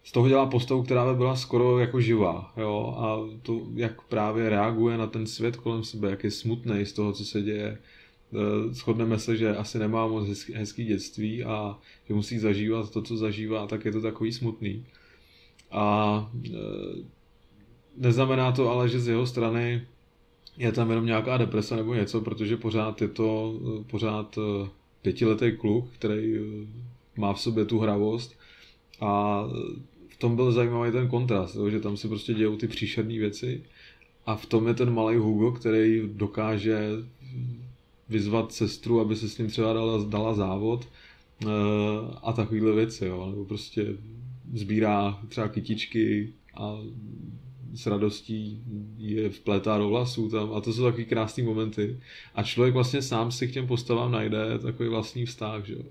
[0.08, 2.54] z toho dělá postavu, která by byla skoro jako živá.
[2.58, 2.96] Jo?
[2.98, 7.14] A to, jak právě reaguje na ten svět kolem sebe, jak je smutný z toho,
[7.14, 7.68] co se děje.
[7.68, 11.78] E, shodneme se, že asi nemá moc hezký, hezký dětství a
[12.08, 14.86] že musí zažívat to, co zažívá, tak je to takový smutný.
[15.72, 16.50] A e,
[17.98, 19.88] neznamená to ale, že z jeho strany
[20.58, 23.60] je tam jenom nějaká deprese nebo něco, protože pořád je to
[23.92, 24.40] pořád
[25.02, 26.36] pětiletý kluk, který
[27.18, 28.36] má v sobě tu hravost.
[29.02, 29.44] A
[30.08, 33.64] v tom byl zajímavý ten kontrast, že tam se prostě dějou ty příšerné věci.
[34.26, 36.90] A v tom je ten malý Hugo, který dokáže
[38.10, 40.88] vyzvat sestru, aby se s ním třeba dala, dala závod
[41.44, 41.48] eh,
[42.24, 43.88] a takovýhle věci, jo, nebo prostě
[44.54, 46.78] sbírá třeba kytičky a
[47.78, 48.62] s radostí
[48.98, 52.00] je vplétá do vlasů tam a to jsou takový krásné momenty.
[52.36, 55.84] A člověk vlastně sám si k těm postavám najde takový vlastní vztah, že jo.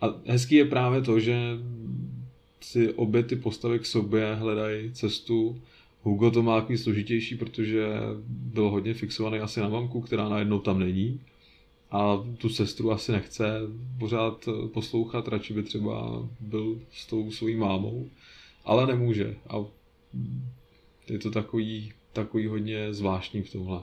[0.00, 1.36] A hezký je právě to, že
[2.60, 5.60] si obě ty postavy k sobě hledají cestu.
[6.02, 7.86] Hugo to má takový složitější, protože
[8.28, 11.20] byl hodně fixovaný asi na mamku, která najednou tam není.
[11.90, 13.60] A tu sestru asi nechce
[13.98, 18.08] pořád poslouchat, radši by třeba byl s tou svojí mámou,
[18.64, 19.36] ale nemůže.
[19.48, 19.64] A
[21.10, 23.80] je to takový, takový hodně zvláštní v tomhle.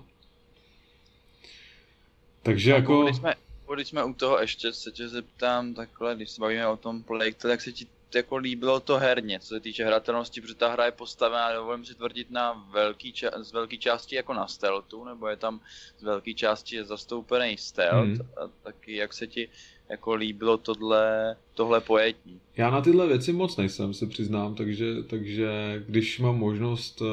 [2.44, 3.04] Takže a jako...
[3.04, 3.36] Když jsme,
[3.74, 7.34] když jsme u toho ještě se tě zeptám takhle, když se bavíme o tom Plague,
[7.34, 10.92] tak se ti jako líbilo to herně, co se týče hratelnosti, protože ta hra je
[10.92, 15.36] postavená, dovolím si tvrdit, na velký ča- z velké části jako na stealthu, nebo je
[15.36, 15.62] tam
[15.98, 18.30] z velké části zastoupený stealth, hmm.
[18.38, 19.50] a taky jak se ti
[19.90, 22.40] jako líbilo tohle, tohle pojetí.
[22.58, 25.50] Já na tyhle věci moc nejsem, se přiznám, takže, takže
[25.88, 27.08] když mám možnost uh,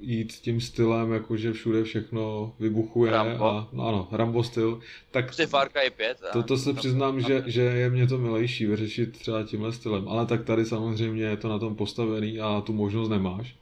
[0.00, 3.44] jít tím stylem, jakože všude všechno vybuchuje Rambo.
[3.44, 4.80] a no, ano, Rambo styl,
[5.10, 6.20] tak prostě Far Cry 5.
[6.32, 10.26] To, to se přiznám, že, že je mě to milejší vyřešit třeba tímhle stylem, ale
[10.26, 13.56] tak tady samozřejmě je to na tom postavený a tu možnost nemáš.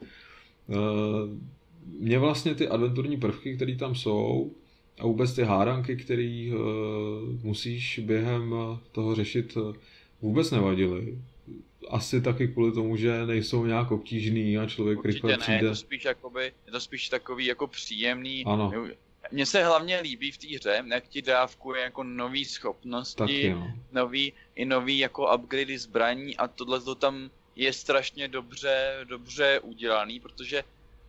[0.67, 0.77] Uh,
[1.99, 4.51] mě vlastně ty adventurní prvky, které tam jsou,
[5.01, 6.59] a vůbec ty hádanky, které uh,
[7.43, 8.55] musíš během
[8.93, 9.59] toho řešit,
[10.21, 11.19] vůbec nevadily
[11.89, 15.67] asi taky kvůli tomu, že nejsou nějak obtížný a člověk Určitě rychle ne, přijde.
[15.67, 18.45] Je to spíš, jakoby, je to spíš takový jako příjemný.
[18.45, 18.73] Ano.
[19.33, 23.73] Mně se hlavně líbí v té hře, jak ti dávkuje jako nový schopnosti, Taky, no.
[23.93, 30.21] nový, i nový jako upgradey zbraní a tohle to tam je strašně dobře, dobře udělaný,
[30.21, 30.63] protože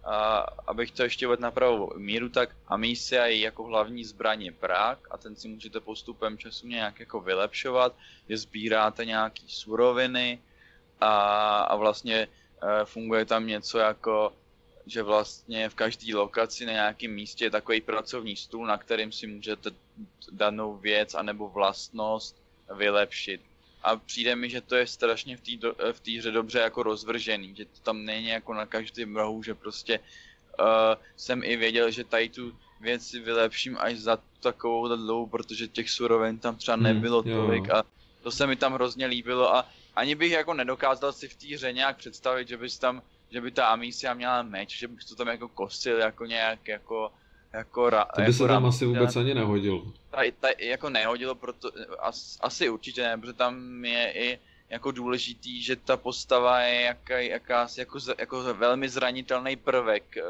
[0.05, 0.37] a,
[0.67, 5.17] abych to ještě uvedl na pravou míru, tak Amicia je jako hlavní zbraně prák a
[5.17, 7.95] ten si můžete postupem času nějak jako vylepšovat,
[8.29, 10.39] že sbíráte nějaký suroviny,
[11.01, 12.27] a, a vlastně
[12.61, 14.33] e, funguje tam něco jako,
[14.85, 19.27] že vlastně v každé lokaci na nějakém místě je takový pracovní stůl, na kterým si
[19.27, 19.69] můžete
[20.31, 22.41] danou věc anebo vlastnost
[22.75, 23.41] vylepšit.
[23.85, 25.51] A přijde mi, že to je strašně v té
[25.93, 29.53] v té hře dobře jako rozvržený, že to tam není jako na každém rohu, že
[29.55, 30.65] prostě uh,
[31.15, 35.89] jsem i věděl, že tady tu věc si vylepším až za takovou dlouho, protože těch
[35.89, 37.83] surovin tam třeba nebylo hmm, tolik a
[38.23, 41.73] to se mi tam hrozně líbilo a ani bych jako nedokázal si v té hře
[41.73, 45.27] nějak představit, že bys tam, že by ta Amicia měla meč, že bych to tam
[45.27, 47.11] jako kosil jako nějak jako
[47.55, 49.85] jako ra, To by jako se tam asi vůbec ani nehodilo.
[50.11, 54.39] Ta, ta, jako nehodilo, proto, as, asi určitě ne, protože tam je i
[54.69, 60.21] jako důležitý, že ta postava je jaká, jakási jako, jako velmi zranitelný prvek eh,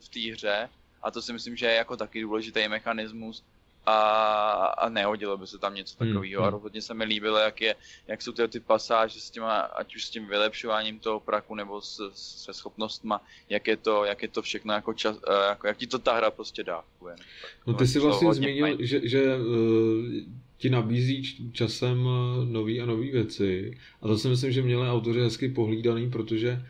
[0.00, 0.68] v té hře.
[1.02, 3.44] A to si myslím, že je jako taky důležitý mechanismus,
[3.88, 6.42] a, a nehodilo by se tam něco takového.
[6.42, 6.48] Hmm.
[6.48, 7.74] A rozhodně se mi líbilo, jak, je,
[8.08, 11.80] jak jsou ty, ty pasáže s těma, ať už s tím vylepšováním toho praku nebo
[11.80, 15.76] s, se schopnostma, jak je to, jak je to všechno jako, čas, eh, jako jak
[15.76, 16.84] ti to ta hra prostě dá.
[17.66, 19.44] No ty jsi vlastně zmínil, že, že uh,
[20.56, 23.78] ti nabízí časem uh, nový a nové věci.
[24.02, 26.62] A to si myslím, že měli autoři hezky pohlídaný, protože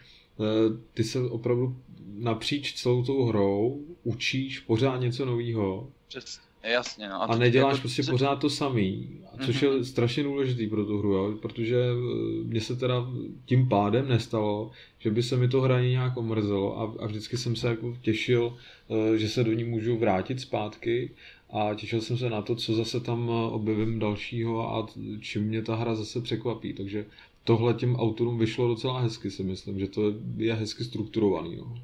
[0.94, 1.76] ty se opravdu
[2.14, 5.92] napříč celou tou hrou učíš pořád něco nového.
[6.08, 7.22] Přesně Jasně, no.
[7.22, 8.10] A, a neděláš jako, prostě co...
[8.10, 9.08] pořád to samý,
[9.46, 9.66] což mm-hmm.
[9.66, 9.84] je mhm.
[9.84, 11.34] strašně důležitý pro tu hru, jo?
[11.42, 13.06] protože eh, mně se teda
[13.44, 17.56] tím pádem nestalo, že by se mi to hraní nějak omrzelo a, a vždycky jsem
[17.56, 18.56] se jako těšil,
[18.90, 21.10] eh, že se do ní můžu vrátit zpátky
[21.50, 24.86] a těšil jsem se na to, co zase tam eh, objevím dalšího a
[25.20, 27.06] čím mě ta hra zase překvapí, takže
[27.44, 31.56] tohle těm autorům vyšlo docela hezky si myslím, že to je hezky strukturovaný.
[31.56, 31.82] No.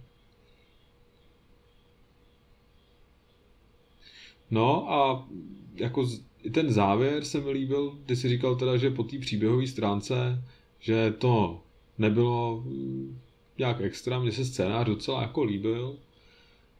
[4.54, 5.28] No a
[5.74, 6.08] jako
[6.42, 10.44] i ten závěr se mi líbil, ty si říkal teda, že po té příběhové stránce,
[10.80, 11.62] že to
[11.98, 13.18] nebylo mm,
[13.58, 15.96] nějak extra, mně se scénář docela jako líbil.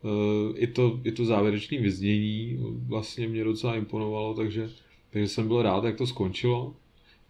[0.04, 4.70] E, I to, i to závěrečné vyznění vlastně mě docela imponovalo, takže,
[5.10, 6.74] takže jsem byl rád, jak to skončilo,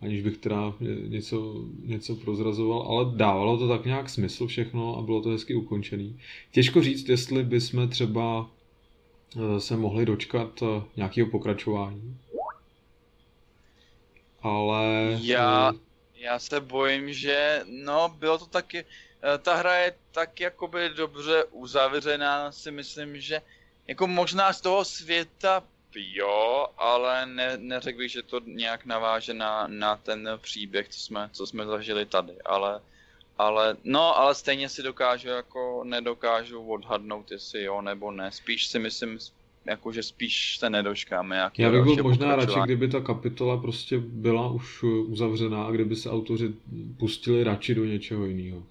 [0.01, 0.75] aniž bych teda
[1.09, 6.17] něco, něco prozrazoval, ale dávalo to tak nějak smysl všechno a bylo to hezky ukončený.
[6.53, 8.64] Těžko říct, jestli bychom třeba Eh,
[9.59, 12.21] se mohli dočkat eh, nějakého pokračování.
[14.43, 14.85] Ale...
[15.21, 15.79] Já, eh,
[16.15, 18.85] já se bojím, že no, bylo to taky,
[19.43, 23.43] ta hra je tak jakoby dobře uzavřená, si myslím, že
[23.87, 25.63] jako možná z toho světa
[25.97, 31.31] jo, ale ne, neřekl bych, že to nějak naváže na, na ten příběh, co jsme,
[31.33, 32.81] co jsme zažili tady, ale
[33.39, 38.33] ale, no, ale stejně si dokážu, jako nedokážu odhadnout, jestli jo nebo ne.
[38.33, 39.19] Spíš si myslím,
[39.65, 41.51] jako že spíš se nedočkáme.
[41.59, 46.11] Já bych byl možná radši, kdyby ta kapitola prostě byla už uzavřená a kdyby se
[46.11, 46.55] autoři
[46.99, 48.63] pustili radši do něčeho jiného.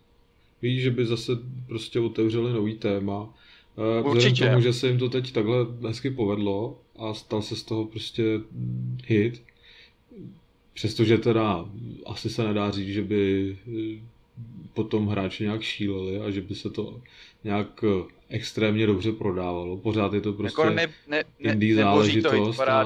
[0.61, 1.31] Víš, že by zase
[1.67, 3.29] prostě otevřeli nový téma.
[3.77, 5.57] Eh, vzhledem tomu, že se jim to teď takhle
[5.87, 8.23] hezky povedlo a stal se z toho prostě
[9.05, 9.43] hit,
[10.73, 11.65] přestože teda
[12.05, 13.57] asi se nedá říct, že by
[14.73, 17.01] potom hráči nějak šíleli a že by se to
[17.43, 19.77] nějak eh, extrémně dobře prodávalo.
[19.77, 22.57] Pořád je to prostě jako ne, ne, ne, indie záležitost.
[22.57, 22.83] To a...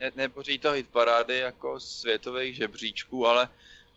[0.00, 3.48] ne, neboří to hit parády jako světových žebříčků, ale,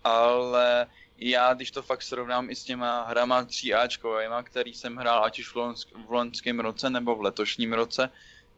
[0.03, 0.87] ale
[1.17, 5.51] já, když to fakt srovnám i s těma hrama 3Ačkovýma, který jsem hrál ať už
[5.51, 8.09] v, loňsk, v loňském roce nebo v letošním roce,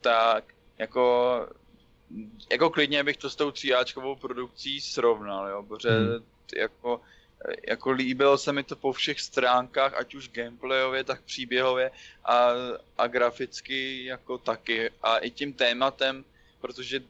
[0.02, 0.44] tak
[0.78, 1.48] jako
[2.52, 6.24] jako klidně bych to s tou tříáčkovou produkcí srovnal, jo, protože hmm.
[6.58, 7.02] jako,
[7.68, 11.92] jako líbilo se mi to po všech stránkách, ať už gameplayově, tak příběhově
[12.26, 12.50] a,
[12.98, 16.24] a graficky jako taky a i tím tématem,
[16.62, 17.02] protože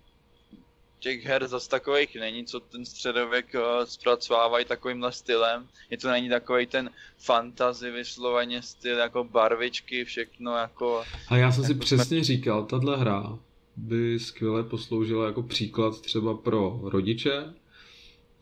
[0.99, 5.67] těch her zas takových není, co ten středověk uh, zpracovávají takovýmhle stylem.
[5.89, 11.03] Je to není takový ten fantasy vysloveně styl, jako barvičky, všechno jako...
[11.27, 12.23] A já jsem jako si přesně jsme...
[12.23, 13.39] říkal, tahle hra
[13.75, 17.53] by skvěle posloužila jako příklad třeba pro rodiče,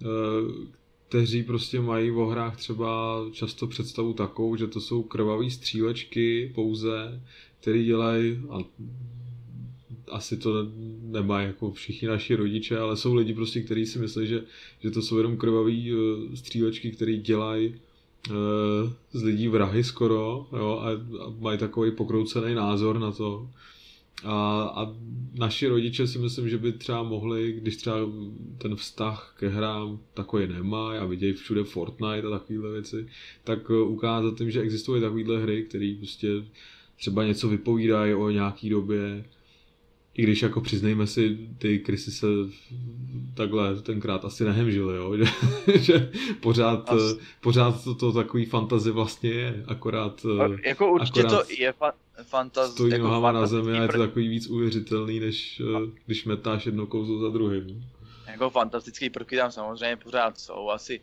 [0.01, 0.05] eh,
[1.09, 7.21] kteří prostě mají v hrách třeba často představu takovou, že to jsou krvavé střílečky pouze,
[7.59, 8.57] které dělají, a
[10.11, 10.67] asi to
[11.01, 14.43] nemají jako všichni naši rodiče, ale jsou lidi prostě, kteří si myslí, že,
[14.79, 17.75] že to jsou jenom krvavé uh, střílečky, které dělají
[18.29, 18.35] uh,
[19.11, 20.89] z lidí vrahy skoro jo, a,
[21.23, 23.49] a mají takový pokroucený názor na to.
[24.23, 24.95] A, a
[25.39, 27.97] naši rodiče si myslím, že by třeba mohli, když třeba
[28.57, 33.07] ten vztah ke hrám takový nemá a vidějí všude Fortnite a takovéhle věci,
[33.43, 36.27] tak uh, ukázat tím, že existují takovéhle hry, které prostě
[36.95, 39.25] třeba něco vypovídají o nějaký době,
[40.19, 42.27] i když jako přiznejme si, ty krysy se
[43.33, 45.17] takhle tenkrát asi nehemžily, jo?
[45.17, 45.25] Že,
[45.77, 46.11] že
[46.41, 47.17] pořád, As...
[47.41, 50.25] pořád to, to takový fantazy vlastně je, akorát...
[50.63, 51.93] Jako určitě akorát to je fa-
[52.23, 52.71] fantazy.
[52.71, 56.65] Stojí jako nohama na zemi a je to takový víc uvěřitelný, než eh, když metáš
[56.65, 57.85] jedno kouzlo za druhým.
[58.27, 61.01] Jako fantastický prvky tam samozřejmě pořád jsou, asi,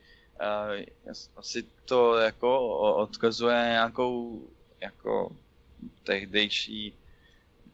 [0.76, 4.48] uh, asi to jako odkazuje nějakou
[4.80, 5.36] jako
[6.04, 6.94] tehdejší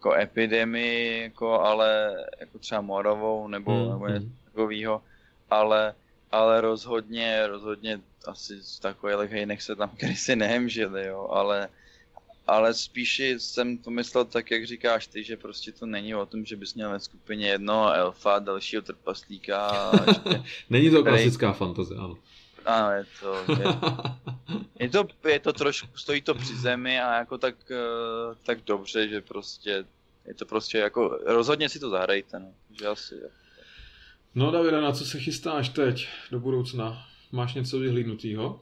[0.03, 3.91] jako epidemii, jako, ale jako třeba morovou nebo, hmm.
[3.91, 4.37] nebo něco hmm.
[4.45, 5.03] takového,
[5.51, 5.95] ale,
[6.33, 11.69] ale rozhodně, rozhodně asi z takových hejnech se tam kdysi nehemžili, jo, ale,
[12.47, 16.45] ale spíš jsem to myslel tak, jak říkáš ty, že prostě to není o tom,
[16.45, 19.91] že bys měl ve skupině jednoho elfa, dalšího trpaslíka.
[20.07, 22.17] Ještě, není to klasická fantazie, ano.
[22.67, 23.67] Ano, je to, je,
[24.81, 29.09] je to, je to trošku, stojí to při zemi a jako tak, eh, tak dobře,
[29.09, 29.85] že prostě
[30.27, 33.15] je to prostě jako, rozhodně si to zahrajte, no, že asi.
[34.35, 37.07] No Davida, na co se chystáš teď do budoucna?
[37.33, 38.61] Máš něco vyhlídnutýho?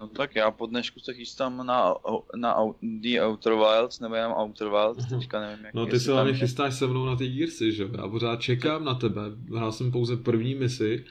[0.00, 1.94] No tak já po dnešku se chystám na,
[2.36, 6.34] na The Outer Wilds, nebo jenom Outer Wilds, teďka nevím, jak No ty se hlavně
[6.34, 9.22] chystáš se mnou na ty Gearsy, že Já pořád čekám na tebe,
[9.56, 11.04] hrál jsem pouze první misi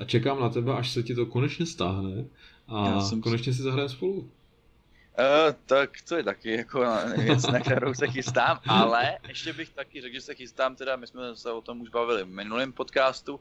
[0.00, 2.24] a čekám na tebe, až se ti to konečně stáhne
[2.68, 4.30] a jsem konečně si zahrajeme spolu.
[5.18, 6.86] Uh, tak to je taky jako
[7.16, 11.06] věc, na kterou se chystám, ale ještě bych taky řekl, že se chystám, teda my
[11.06, 13.40] jsme se o tom už bavili v minulém podcastu,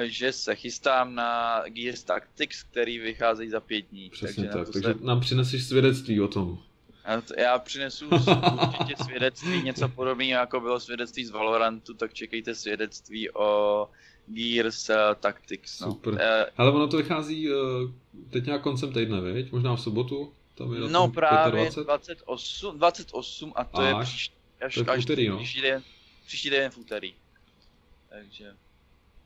[0.00, 4.10] že se chystám na Gears Tactics, který vycházejí za pět dní.
[4.10, 5.06] Přesně takže tak, takže se...
[5.06, 6.58] nám přineseš svědectví o tom.
[7.38, 13.88] Já přinesu určitě svědectví, něco podobného, jako bylo svědectví z Valorantu, tak čekejte svědectví o
[14.26, 15.80] Gears uh, Tactics.
[15.80, 15.86] No.
[15.86, 16.12] Super.
[16.12, 16.20] Uh,
[16.56, 17.56] Ale ono to vychází uh,
[18.30, 19.52] teď nějak koncem týdne, viď?
[19.52, 20.32] Možná v sobotu?
[20.54, 25.04] Tam je no právě 28, 28 a to až, je příští, až, to je až
[25.04, 25.36] úterý, no.
[25.36, 25.82] příští, den,
[26.26, 27.14] příští den v úterý.
[28.08, 28.54] Takže,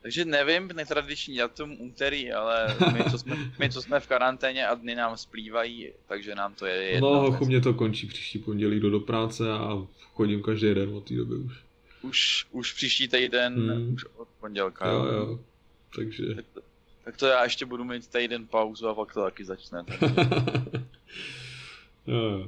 [0.02, 4.74] takže nevím, netradiční datum úterý, ale my co, jsme, my, co jsme v karanténě a
[4.74, 7.14] dny nám splývají, takže nám to je jedno.
[7.14, 11.08] No, hochu mě to končí příští pondělí, do do práce a chodím každý den od
[11.08, 11.65] té doby už.
[12.06, 13.94] Už, už příští týden, hmm.
[13.94, 14.88] už od pondělka.
[14.88, 15.40] Jo, jo.
[15.96, 16.34] Takže...
[16.34, 16.60] Tak to,
[17.04, 19.84] tak to já ještě budu mít týden pauzu a pak to taky začne.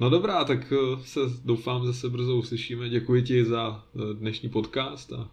[0.00, 2.88] no dobrá, tak eh, se doufám zase brzo uslyšíme.
[2.88, 5.30] Děkuji ti za eh, dnešní podcast a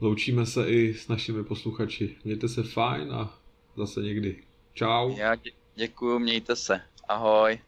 [0.00, 2.16] loučíme se i s našimi posluchači.
[2.24, 3.38] Mějte se fajn a
[3.76, 4.42] zase někdy.
[4.74, 5.16] Čau.
[5.16, 6.80] Já dě- děkuji, mějte se.
[7.08, 7.58] Ahoj.